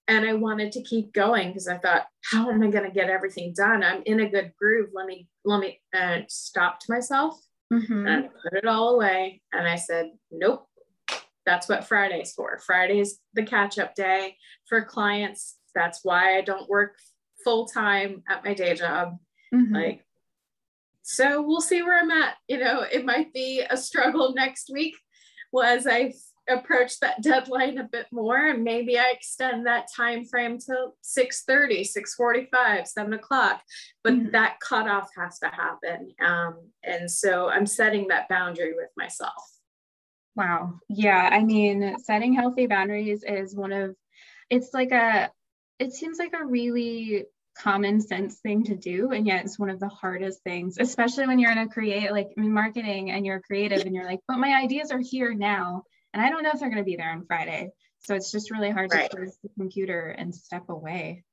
And 0.07 0.23
I 0.23 0.33
wanted 0.33 0.71
to 0.73 0.83
keep 0.83 1.13
going 1.13 1.49
because 1.49 1.67
I 1.67 1.77
thought, 1.77 2.05
how 2.31 2.51
am 2.51 2.61
I 2.61 2.67
going 2.67 2.85
to 2.85 2.91
get 2.91 3.09
everything 3.09 3.53
done? 3.57 3.83
I'm 3.83 4.03
in 4.05 4.19
a 4.19 4.29
good 4.29 4.53
groove. 4.57 4.89
Let 4.93 5.07
me, 5.07 5.27
let 5.43 5.59
me, 5.59 5.81
and 5.93 6.23
uh, 6.23 6.25
stopped 6.29 6.85
myself 6.87 7.41
mm-hmm. 7.73 8.07
and 8.07 8.29
put 8.43 8.53
it 8.53 8.67
all 8.67 8.95
away. 8.95 9.41
And 9.51 9.67
I 9.67 9.75
said, 9.75 10.11
nope, 10.31 10.67
that's 11.45 11.69
what 11.69 11.85
Friday's 11.85 12.33
for. 12.33 12.59
Friday's 12.59 13.19
the 13.33 13.43
catch 13.43 13.77
up 13.77 13.95
day 13.95 14.35
for 14.67 14.83
clients. 14.83 15.57
That's 15.73 15.99
why 16.03 16.37
I 16.37 16.41
don't 16.41 16.69
work 16.69 16.95
full 17.43 17.67
time 17.67 18.23
at 18.29 18.43
my 18.43 18.53
day 18.53 18.75
job. 18.75 19.17
Mm-hmm. 19.53 19.75
Like, 19.75 20.05
so 21.03 21.41
we'll 21.41 21.61
see 21.61 21.81
where 21.81 21.99
I'm 21.99 22.11
at. 22.11 22.35
You 22.47 22.59
know, 22.59 22.81
it 22.81 23.05
might 23.05 23.33
be 23.33 23.63
a 23.69 23.77
struggle 23.77 24.33
next 24.33 24.69
week 24.73 24.95
as 25.63 25.87
I 25.87 26.13
approach 26.49 26.99
that 26.99 27.21
deadline 27.21 27.77
a 27.77 27.83
bit 27.83 28.05
more 28.11 28.37
and 28.37 28.63
maybe 28.63 28.99
i 28.99 29.11
extend 29.11 29.65
that 29.65 29.87
time 29.95 30.23
frame 30.25 30.57
to 30.59 30.89
6 31.01 31.43
30 31.43 31.83
6 31.83 32.15
45 32.15 32.87
7 32.87 33.13
o'clock 33.13 33.61
but 34.03 34.13
mm-hmm. 34.13 34.31
that 34.31 34.59
cutoff 34.59 35.09
has 35.17 35.39
to 35.39 35.47
happen 35.47 36.11
um, 36.23 36.57
and 36.83 37.09
so 37.09 37.49
i'm 37.49 37.65
setting 37.65 38.07
that 38.09 38.29
boundary 38.29 38.73
with 38.75 38.89
myself 38.95 39.54
Wow. 40.35 40.79
Yeah. 40.89 41.29
I 41.31 41.43
mean, 41.43 41.97
setting 41.99 42.33
healthy 42.33 42.67
boundaries 42.67 43.23
is 43.25 43.55
one 43.55 43.71
of, 43.71 43.95
it's 44.49 44.73
like 44.73 44.91
a, 44.91 45.31
it 45.79 45.93
seems 45.93 46.19
like 46.19 46.33
a 46.33 46.45
really 46.45 47.25
common 47.57 48.01
sense 48.01 48.35
thing 48.39 48.65
to 48.65 48.75
do. 48.75 49.11
And 49.11 49.25
yet 49.25 49.45
it's 49.45 49.57
one 49.57 49.69
of 49.69 49.79
the 49.79 49.87
hardest 49.87 50.43
things, 50.43 50.77
especially 50.77 51.25
when 51.25 51.39
you're 51.39 51.51
in 51.51 51.57
a 51.57 51.69
create, 51.69 52.11
like 52.11 52.29
in 52.35 52.53
marketing 52.53 53.11
and 53.11 53.25
you're 53.25 53.39
creative 53.39 53.85
and 53.85 53.95
you're 53.95 54.05
like, 54.05 54.19
but 54.27 54.37
my 54.37 54.61
ideas 54.61 54.91
are 54.91 54.99
here 54.99 55.33
now. 55.33 55.83
And 56.13 56.21
I 56.21 56.29
don't 56.29 56.43
know 56.43 56.51
if 56.53 56.59
they're 56.59 56.69
going 56.69 56.77
to 56.77 56.83
be 56.83 56.97
there 56.97 57.11
on 57.11 57.25
Friday. 57.25 57.69
So 57.99 58.13
it's 58.13 58.31
just 58.31 58.51
really 58.51 58.71
hard 58.71 58.93
right. 58.93 59.09
to 59.09 59.17
close 59.17 59.37
the 59.41 59.49
computer 59.57 60.09
and 60.09 60.35
step 60.35 60.69
away. 60.69 61.23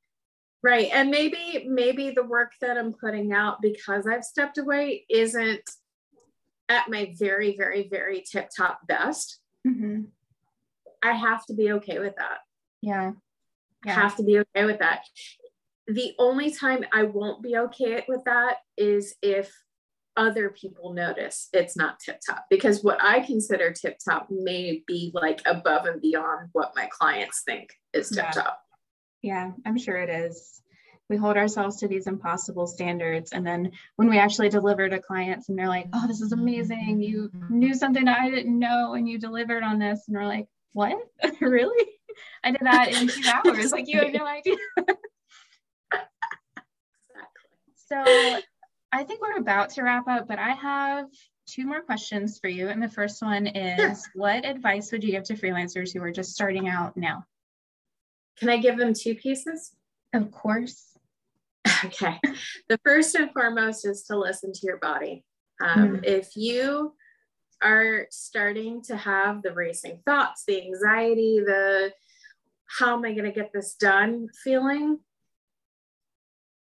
Right. 0.63 0.91
And 0.93 1.11
maybe, 1.11 1.67
maybe 1.69 2.13
the 2.13 2.23
work 2.25 2.53
that 2.61 2.79
I'm 2.79 2.93
putting 2.93 3.33
out 3.33 3.61
because 3.61 4.07
I've 4.07 4.25
stepped 4.25 4.59
away 4.59 5.05
isn't 5.11 5.69
at 6.73 6.89
my 6.89 7.15
very, 7.19 7.57
very, 7.57 7.89
very 7.89 8.25
tip 8.31 8.49
top 8.57 8.81
best, 8.89 9.41
mm-hmm. 9.67 10.03
I 11.03 11.13
have 11.13 11.45
to 11.47 11.55
be 11.55 11.73
okay 11.73 11.99
with 11.99 12.15
that. 12.17 12.39
Yeah. 12.81 13.13
yeah. 13.85 13.93
I 13.93 14.01
have 14.01 14.17
to 14.17 14.23
be 14.23 14.39
okay 14.39 14.65
with 14.65 14.79
that. 14.79 15.05
The 15.87 16.15
only 16.19 16.53
time 16.53 16.85
I 16.93 17.05
won't 17.05 17.43
be 17.43 17.57
okay 17.57 18.05
with 18.09 18.25
that 18.25 18.57
is 18.77 19.15
if 19.21 19.53
other 20.17 20.51
people 20.51 20.93
notice 20.93 21.49
it's 21.55 21.75
not 21.75 21.99
tip 21.99 22.21
top 22.29 22.45
because 22.51 22.85
what 22.85 23.03
I 23.03 23.21
consider 23.21 23.73
tip 23.73 23.97
top 23.99 24.27
may 24.31 24.83
be 24.87 25.11
like 25.15 25.41
above 25.47 25.87
and 25.87 26.03
beyond 26.03 26.51
what 26.53 26.73
my 26.77 26.87
clients 26.91 27.43
think 27.47 27.71
is 27.95 28.11
tip 28.11 28.31
top. 28.31 28.61
Yeah. 29.23 29.47
yeah, 29.47 29.51
I'm 29.65 29.79
sure 29.79 29.97
it 29.97 30.11
is 30.11 30.62
we 31.09 31.17
hold 31.17 31.37
ourselves 31.37 31.77
to 31.79 31.89
these 31.89 32.07
impossible 32.07 32.67
standards. 32.67 33.33
And 33.33 33.47
then 33.47 33.73
when 33.97 34.09
we 34.09 34.19
actually 34.19 34.49
deliver 34.49 34.89
to 34.89 34.99
clients 34.99 35.49
and 35.49 35.59
they're 35.59 35.69
like 35.69 35.89
oh 35.93 36.07
this 36.07 36.21
is 36.21 36.33
amazing. 36.33 37.03
You 37.03 37.31
knew 37.51 37.75
something 37.75 38.09
i 38.09 38.31
didn't 38.31 38.59
know 38.59 38.95
and 38.95 39.09
you 39.09 39.19
delivered 39.19 39.63
on 39.63 39.79
this. 39.79 40.05
And 40.09 40.17
we're 40.17 40.27
like 40.27 40.49
what? 40.73 40.97
Really? 41.41 41.87
I 42.45 42.51
did 42.51 42.61
that 42.63 42.93
in 42.93 43.09
two 43.09 43.23
hours. 43.29 43.73
Like 43.73 43.89
you 43.89 44.01
have 44.01 44.13
no 44.13 44.27
idea. 44.27 44.57
Exactly. 44.79 44.97
so 47.89 48.03
i 48.91 49.05
think 49.05 49.21
we're 49.21 49.37
about 49.37 49.69
to 49.71 49.83
wrap 49.83 50.09
up 50.09 50.27
but 50.27 50.39
i 50.39 50.53
have 50.53 51.07
two 51.47 51.67
more 51.67 51.83
questions 51.83 52.39
for 52.39 52.49
you. 52.49 52.69
And 52.69 52.83
the 52.83 52.89
first 52.89 53.21
one 53.21 53.47
is 53.47 53.77
sure. 53.77 54.11
what 54.15 54.47
advice 54.47 54.91
would 54.93 55.05
you 55.05 55.11
give 55.11 55.25
to 55.25 55.35
freelancers 55.35 55.93
who 55.93 56.03
are 56.03 56.13
just 56.13 56.33
starting 56.33 56.69
out 56.69 56.97
now? 56.97 57.25
Can 58.39 58.49
i 58.49 58.57
give 58.57 58.79
them 58.79 58.95
two 58.95 59.15
pieces? 59.15 59.73
Of 60.15 60.31
course 60.31 60.92
Okay. 61.87 62.19
The 62.69 62.79
first 62.85 63.15
and 63.15 63.33
foremost 63.33 63.87
is 63.87 64.05
to 64.05 64.17
listen 64.17 64.53
to 64.53 64.61
your 64.63 64.79
body. 64.79 65.25
Um, 65.61 65.99
mm. 65.99 66.05
If 66.05 66.37
you 66.37 66.95
are 67.63 68.07
starting 68.11 68.83
to 68.83 68.97
have 68.97 69.43
the 69.43 69.53
racing 69.53 70.01
thoughts, 70.07 70.45
the 70.47 70.61
anxiety, 70.63 71.41
the 71.41 71.93
how 72.79 72.97
am 72.97 73.05
I 73.05 73.13
going 73.13 73.25
to 73.25 73.33
get 73.33 73.53
this 73.53 73.75
done 73.75 74.29
feeling, 74.45 74.99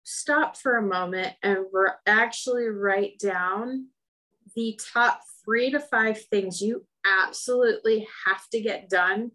stop 0.05 0.57
for 0.57 0.77
a 0.77 0.83
moment 0.83 1.35
and 1.43 1.59
re- 1.73 1.91
actually 2.07 2.67
write 2.67 3.19
down 3.19 3.89
the 4.57 4.79
top 4.93 5.21
three 5.45 5.71
to 5.71 5.81
five 5.81 6.21
things 6.27 6.61
you 6.61 6.85
absolutely 7.05 8.07
have 8.27 8.49
to 8.51 8.61
get 8.61 8.89
done 8.89 9.33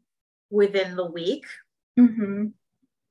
within 0.49 0.95
the 0.95 1.06
week. 1.06 1.45
Mm-hmm 1.99 2.47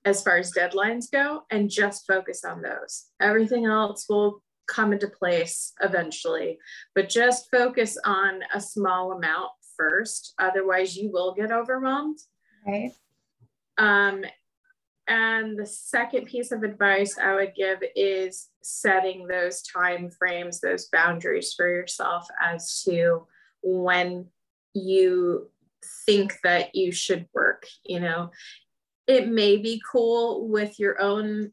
as 0.07 0.23
far 0.23 0.39
as 0.39 0.53
deadlines 0.53 1.11
go 1.11 1.43
and 1.51 1.69
just 1.69 2.07
focus 2.07 2.45
on 2.45 2.63
those. 2.63 3.07
Everything 3.21 3.67
else 3.67 4.07
will 4.09 4.41
come 4.69 4.93
into 4.93 5.09
place 5.09 5.73
eventually, 5.83 6.59
but 6.95 7.09
just 7.09 7.51
focus 7.51 7.99
on 8.05 8.41
a 8.55 8.61
small 8.61 9.13
amount 9.13 9.51
first. 9.77 10.33
Otherwise, 10.39 10.97
you 10.97 11.11
will 11.11 11.35
get 11.35 11.51
overwhelmed. 11.51 12.19
Right. 12.67 12.93
Um, 13.79 14.25
and 15.09 15.59
the 15.59 15.67
second 15.67 16.27
piece 16.27 16.53
of 16.53 16.63
advice 16.63 17.17
I 17.19 17.35
would 17.35 17.55
give 17.55 17.79
is 17.95 18.49
setting 18.63 19.27
those 19.27 19.63
time 19.63 20.11
frames, 20.11 20.61
those 20.61 20.87
boundaries 20.87 21.53
for 21.53 21.69
yourself 21.69 22.27
as 22.43 22.83
to 22.85 23.27
when 23.63 24.27
you 24.73 25.49
think 26.07 26.35
that 26.43 26.75
you 26.75 26.91
should 26.91 27.29
work. 27.35 27.67
You 27.85 28.01
know, 28.01 28.31
it 29.07 29.29
may 29.29 29.57
be 29.57 29.81
cool 29.91 30.49
with 30.49 30.79
your 30.79 31.01
own 31.01 31.53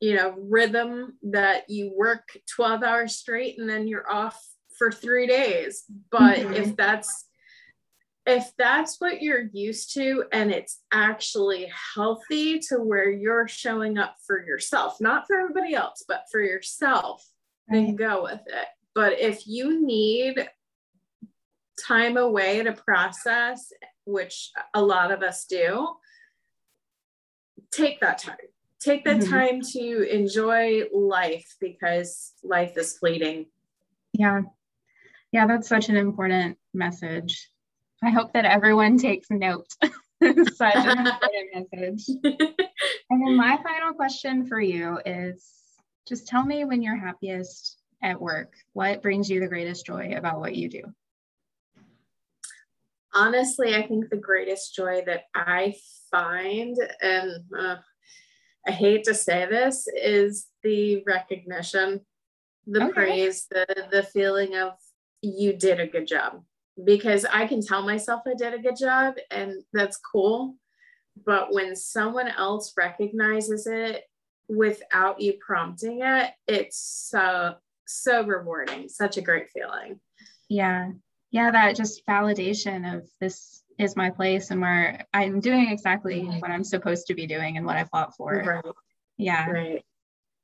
you 0.00 0.14
know 0.14 0.34
rhythm 0.38 1.14
that 1.22 1.68
you 1.68 1.92
work 1.96 2.28
12 2.54 2.82
hours 2.82 3.16
straight 3.16 3.58
and 3.58 3.68
then 3.68 3.86
you're 3.88 4.10
off 4.10 4.40
for 4.76 4.90
three 4.90 5.26
days 5.26 5.84
but 6.10 6.38
mm-hmm. 6.38 6.52
if 6.52 6.76
that's 6.76 7.26
if 8.26 8.50
that's 8.56 9.00
what 9.00 9.22
you're 9.22 9.48
used 9.52 9.92
to 9.94 10.24
and 10.32 10.50
it's 10.50 10.80
actually 10.92 11.70
healthy 11.94 12.58
to 12.58 12.76
where 12.76 13.10
you're 13.10 13.46
showing 13.46 13.98
up 13.98 14.16
for 14.26 14.44
yourself 14.44 15.00
not 15.00 15.26
for 15.26 15.38
everybody 15.38 15.74
else 15.74 16.04
but 16.08 16.24
for 16.30 16.42
yourself 16.42 17.24
right. 17.70 17.86
then 17.86 17.96
go 17.96 18.22
with 18.22 18.42
it 18.46 18.66
but 18.94 19.18
if 19.18 19.46
you 19.46 19.84
need 19.84 20.48
time 21.86 22.16
away 22.16 22.62
to 22.62 22.72
process 22.72 23.72
which 24.06 24.50
a 24.74 24.82
lot 24.82 25.10
of 25.10 25.22
us 25.22 25.46
do 25.46 25.88
take 27.74 28.00
that 28.00 28.18
time 28.18 28.36
take 28.80 29.04
that 29.04 29.18
mm-hmm. 29.18 29.30
time 29.30 29.60
to 29.60 30.06
enjoy 30.14 30.82
life 30.92 31.54
because 31.60 32.32
life 32.42 32.76
is 32.76 32.96
fleeting 32.98 33.46
yeah 34.12 34.42
yeah 35.32 35.46
that's 35.46 35.68
such 35.68 35.88
an 35.88 35.96
important 35.96 36.56
message 36.72 37.48
i 38.02 38.10
hope 38.10 38.32
that 38.32 38.44
everyone 38.44 38.98
takes 39.08 39.28
note 39.30 39.66
Such 40.54 40.76
an 40.76 41.06
important 41.06 41.70
message. 41.72 42.08
and 43.10 43.26
then 43.26 43.36
my 43.36 43.58
final 43.62 43.92
question 43.92 44.46
for 44.46 44.60
you 44.60 44.98
is 45.04 45.50
just 46.06 46.26
tell 46.26 46.44
me 46.44 46.64
when 46.64 46.82
you're 46.82 46.96
happiest 46.96 47.78
at 48.02 48.20
work. 48.20 48.52
What 48.72 49.02
brings 49.02 49.28
you 49.28 49.40
the 49.40 49.48
greatest 49.48 49.86
joy 49.86 50.14
about 50.16 50.40
what 50.40 50.54
you 50.54 50.68
do? 50.68 50.82
Honestly, 53.14 53.74
I 53.74 53.86
think 53.86 54.10
the 54.10 54.16
greatest 54.16 54.74
joy 54.74 55.02
that 55.06 55.22
I 55.34 55.76
find, 56.10 56.76
and 57.00 57.30
uh, 57.56 57.76
I 58.66 58.70
hate 58.70 59.04
to 59.04 59.14
say 59.14 59.46
this, 59.46 59.86
is 59.86 60.48
the 60.62 61.02
recognition, 61.06 62.00
the 62.66 62.84
okay. 62.84 62.92
praise, 62.92 63.46
the 63.50 63.66
the 63.90 64.02
feeling 64.02 64.56
of 64.56 64.72
you 65.22 65.52
did 65.56 65.80
a 65.80 65.86
good 65.86 66.06
job. 66.06 66.42
Because 66.82 67.24
I 67.24 67.46
can 67.46 67.64
tell 67.64 67.82
myself 67.82 68.22
I 68.26 68.34
did 68.34 68.52
a 68.52 68.58
good 68.58 68.76
job, 68.76 69.14
and 69.30 69.62
that's 69.72 69.96
cool. 69.96 70.56
But 71.24 71.52
when 71.52 71.76
someone 71.76 72.28
else 72.28 72.72
recognizes 72.76 73.68
it 73.68 74.02
without 74.48 75.20
you 75.20 75.34
prompting 75.44 76.00
it, 76.02 76.32
it's 76.48 76.78
so 77.10 77.54
so 77.86 78.24
rewarding. 78.24 78.88
Such 78.88 79.16
a 79.16 79.22
great 79.22 79.50
feeling. 79.50 80.00
Yeah. 80.48 80.92
Yeah, 81.34 81.50
that 81.50 81.74
just 81.74 82.06
validation 82.06 82.96
of 82.96 83.08
this 83.20 83.64
is 83.76 83.96
my 83.96 84.10
place 84.10 84.52
and 84.52 84.60
where 84.60 85.04
I'm 85.12 85.40
doing 85.40 85.68
exactly 85.68 86.22
what 86.22 86.52
I'm 86.52 86.62
supposed 86.62 87.08
to 87.08 87.14
be 87.14 87.26
doing 87.26 87.56
and 87.56 87.66
what 87.66 87.74
I 87.76 87.82
fought 87.82 88.16
for. 88.16 88.32
Right. 88.32 88.74
Yeah. 89.16 89.50
Right. 89.50 89.84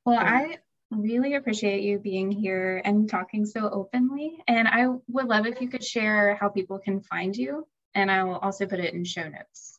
Well, 0.04 0.18
I 0.18 0.58
really 0.90 1.34
appreciate 1.34 1.84
you 1.84 2.00
being 2.00 2.32
here 2.32 2.82
and 2.84 3.08
talking 3.08 3.46
so 3.46 3.70
openly. 3.70 4.42
And 4.48 4.66
I 4.66 4.88
would 5.06 5.28
love 5.28 5.46
if 5.46 5.60
you 5.60 5.68
could 5.68 5.84
share 5.84 6.34
how 6.34 6.48
people 6.48 6.80
can 6.80 7.02
find 7.02 7.36
you. 7.36 7.68
And 7.94 8.10
I 8.10 8.24
will 8.24 8.38
also 8.38 8.66
put 8.66 8.80
it 8.80 8.92
in 8.92 9.04
show 9.04 9.28
notes. 9.28 9.78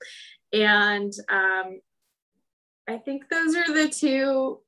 And 0.54 1.12
um, 1.30 1.80
I 2.88 2.98
think 2.98 3.28
those 3.30 3.54
are 3.54 3.72
the 3.72 3.88
two 3.88 4.58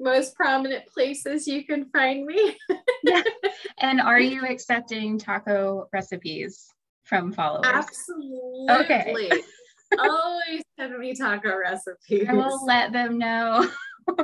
most 0.00 0.34
prominent 0.34 0.86
places 0.86 1.46
you 1.46 1.64
can 1.64 1.86
find 1.90 2.26
me. 2.26 2.56
yeah. 3.02 3.22
And 3.78 4.00
are 4.00 4.20
you 4.20 4.44
accepting 4.46 5.18
taco 5.18 5.88
recipes 5.92 6.66
from 7.04 7.32
followers? 7.32 7.66
Absolutely. 7.66 8.66
Okay. 8.70 9.30
Always 9.98 10.62
send 10.78 10.98
me 10.98 11.14
taco 11.14 11.56
recipes. 11.58 12.26
I 12.28 12.32
will 12.34 12.64
let 12.66 12.92
them 12.92 13.18
know. 13.18 13.68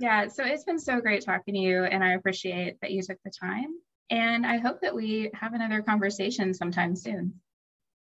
yeah, 0.00 0.28
so 0.28 0.44
it's 0.44 0.64
been 0.64 0.78
so 0.78 1.00
great 1.00 1.24
talking 1.24 1.54
to 1.54 1.60
you, 1.60 1.84
and 1.84 2.02
I 2.02 2.14
appreciate 2.14 2.80
that 2.80 2.90
you 2.90 3.02
took 3.02 3.18
the 3.24 3.30
time. 3.30 3.74
And 4.10 4.44
I 4.44 4.58
hope 4.58 4.80
that 4.82 4.94
we 4.94 5.30
have 5.34 5.54
another 5.54 5.82
conversation 5.82 6.52
sometime 6.52 6.96
soon. 6.96 7.34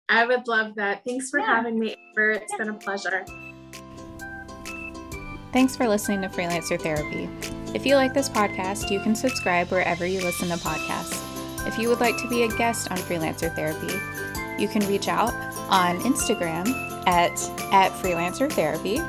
I 0.08 0.24
would 0.24 0.48
love 0.48 0.76
that. 0.76 1.04
Thanks 1.04 1.30
for 1.30 1.40
yeah. 1.40 1.46
having 1.46 1.78
me, 1.78 1.96
Amber. 2.10 2.30
It's 2.30 2.52
yeah. 2.52 2.58
been 2.58 2.68
a 2.70 2.78
pleasure. 2.78 3.24
Thanks 5.52 5.76
for 5.76 5.88
listening 5.88 6.22
to 6.22 6.28
Freelancer 6.28 6.80
Therapy. 6.80 7.28
If 7.74 7.86
you 7.86 7.96
like 7.96 8.12
this 8.12 8.28
podcast, 8.28 8.90
you 8.90 9.00
can 9.00 9.14
subscribe 9.14 9.68
wherever 9.70 10.06
you 10.06 10.20
listen 10.20 10.48
to 10.48 10.56
podcasts. 10.56 11.24
If 11.66 11.78
you 11.78 11.88
would 11.88 12.00
like 12.00 12.16
to 12.18 12.28
be 12.28 12.42
a 12.42 12.48
guest 12.48 12.90
on 12.90 12.98
Freelancer 12.98 13.54
Therapy, 13.54 13.94
you 14.62 14.68
can 14.68 14.86
reach 14.86 15.08
out 15.08 15.32
on 15.70 15.98
Instagram 16.00 16.66
at, 17.06 17.32
at 17.72 17.92
Freelancer 17.92 18.50
Therapy 18.50 19.00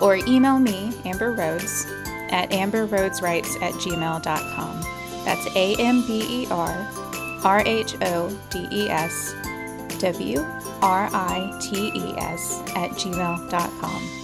or 0.00 0.16
email 0.16 0.58
me, 0.58 0.92
Amber 1.04 1.32
Rhodes, 1.32 1.86
at 2.30 2.50
amberrhodeswrites 2.50 3.60
at 3.62 3.74
gmail.com. 3.74 4.80
That's 5.24 5.46
A 5.56 5.76
M 5.76 6.06
B 6.06 6.42
E 6.42 6.46
R 6.50 6.88
R 7.44 7.62
H 7.66 7.96
O 8.02 8.28
D 8.50 8.66
E 8.70 8.88
S 8.88 9.34
W 9.98 10.40
R 10.82 11.08
I 11.12 11.58
T 11.60 11.88
E 11.94 12.14
S 12.18 12.62
at 12.74 12.90
gmail.com. 12.92 14.19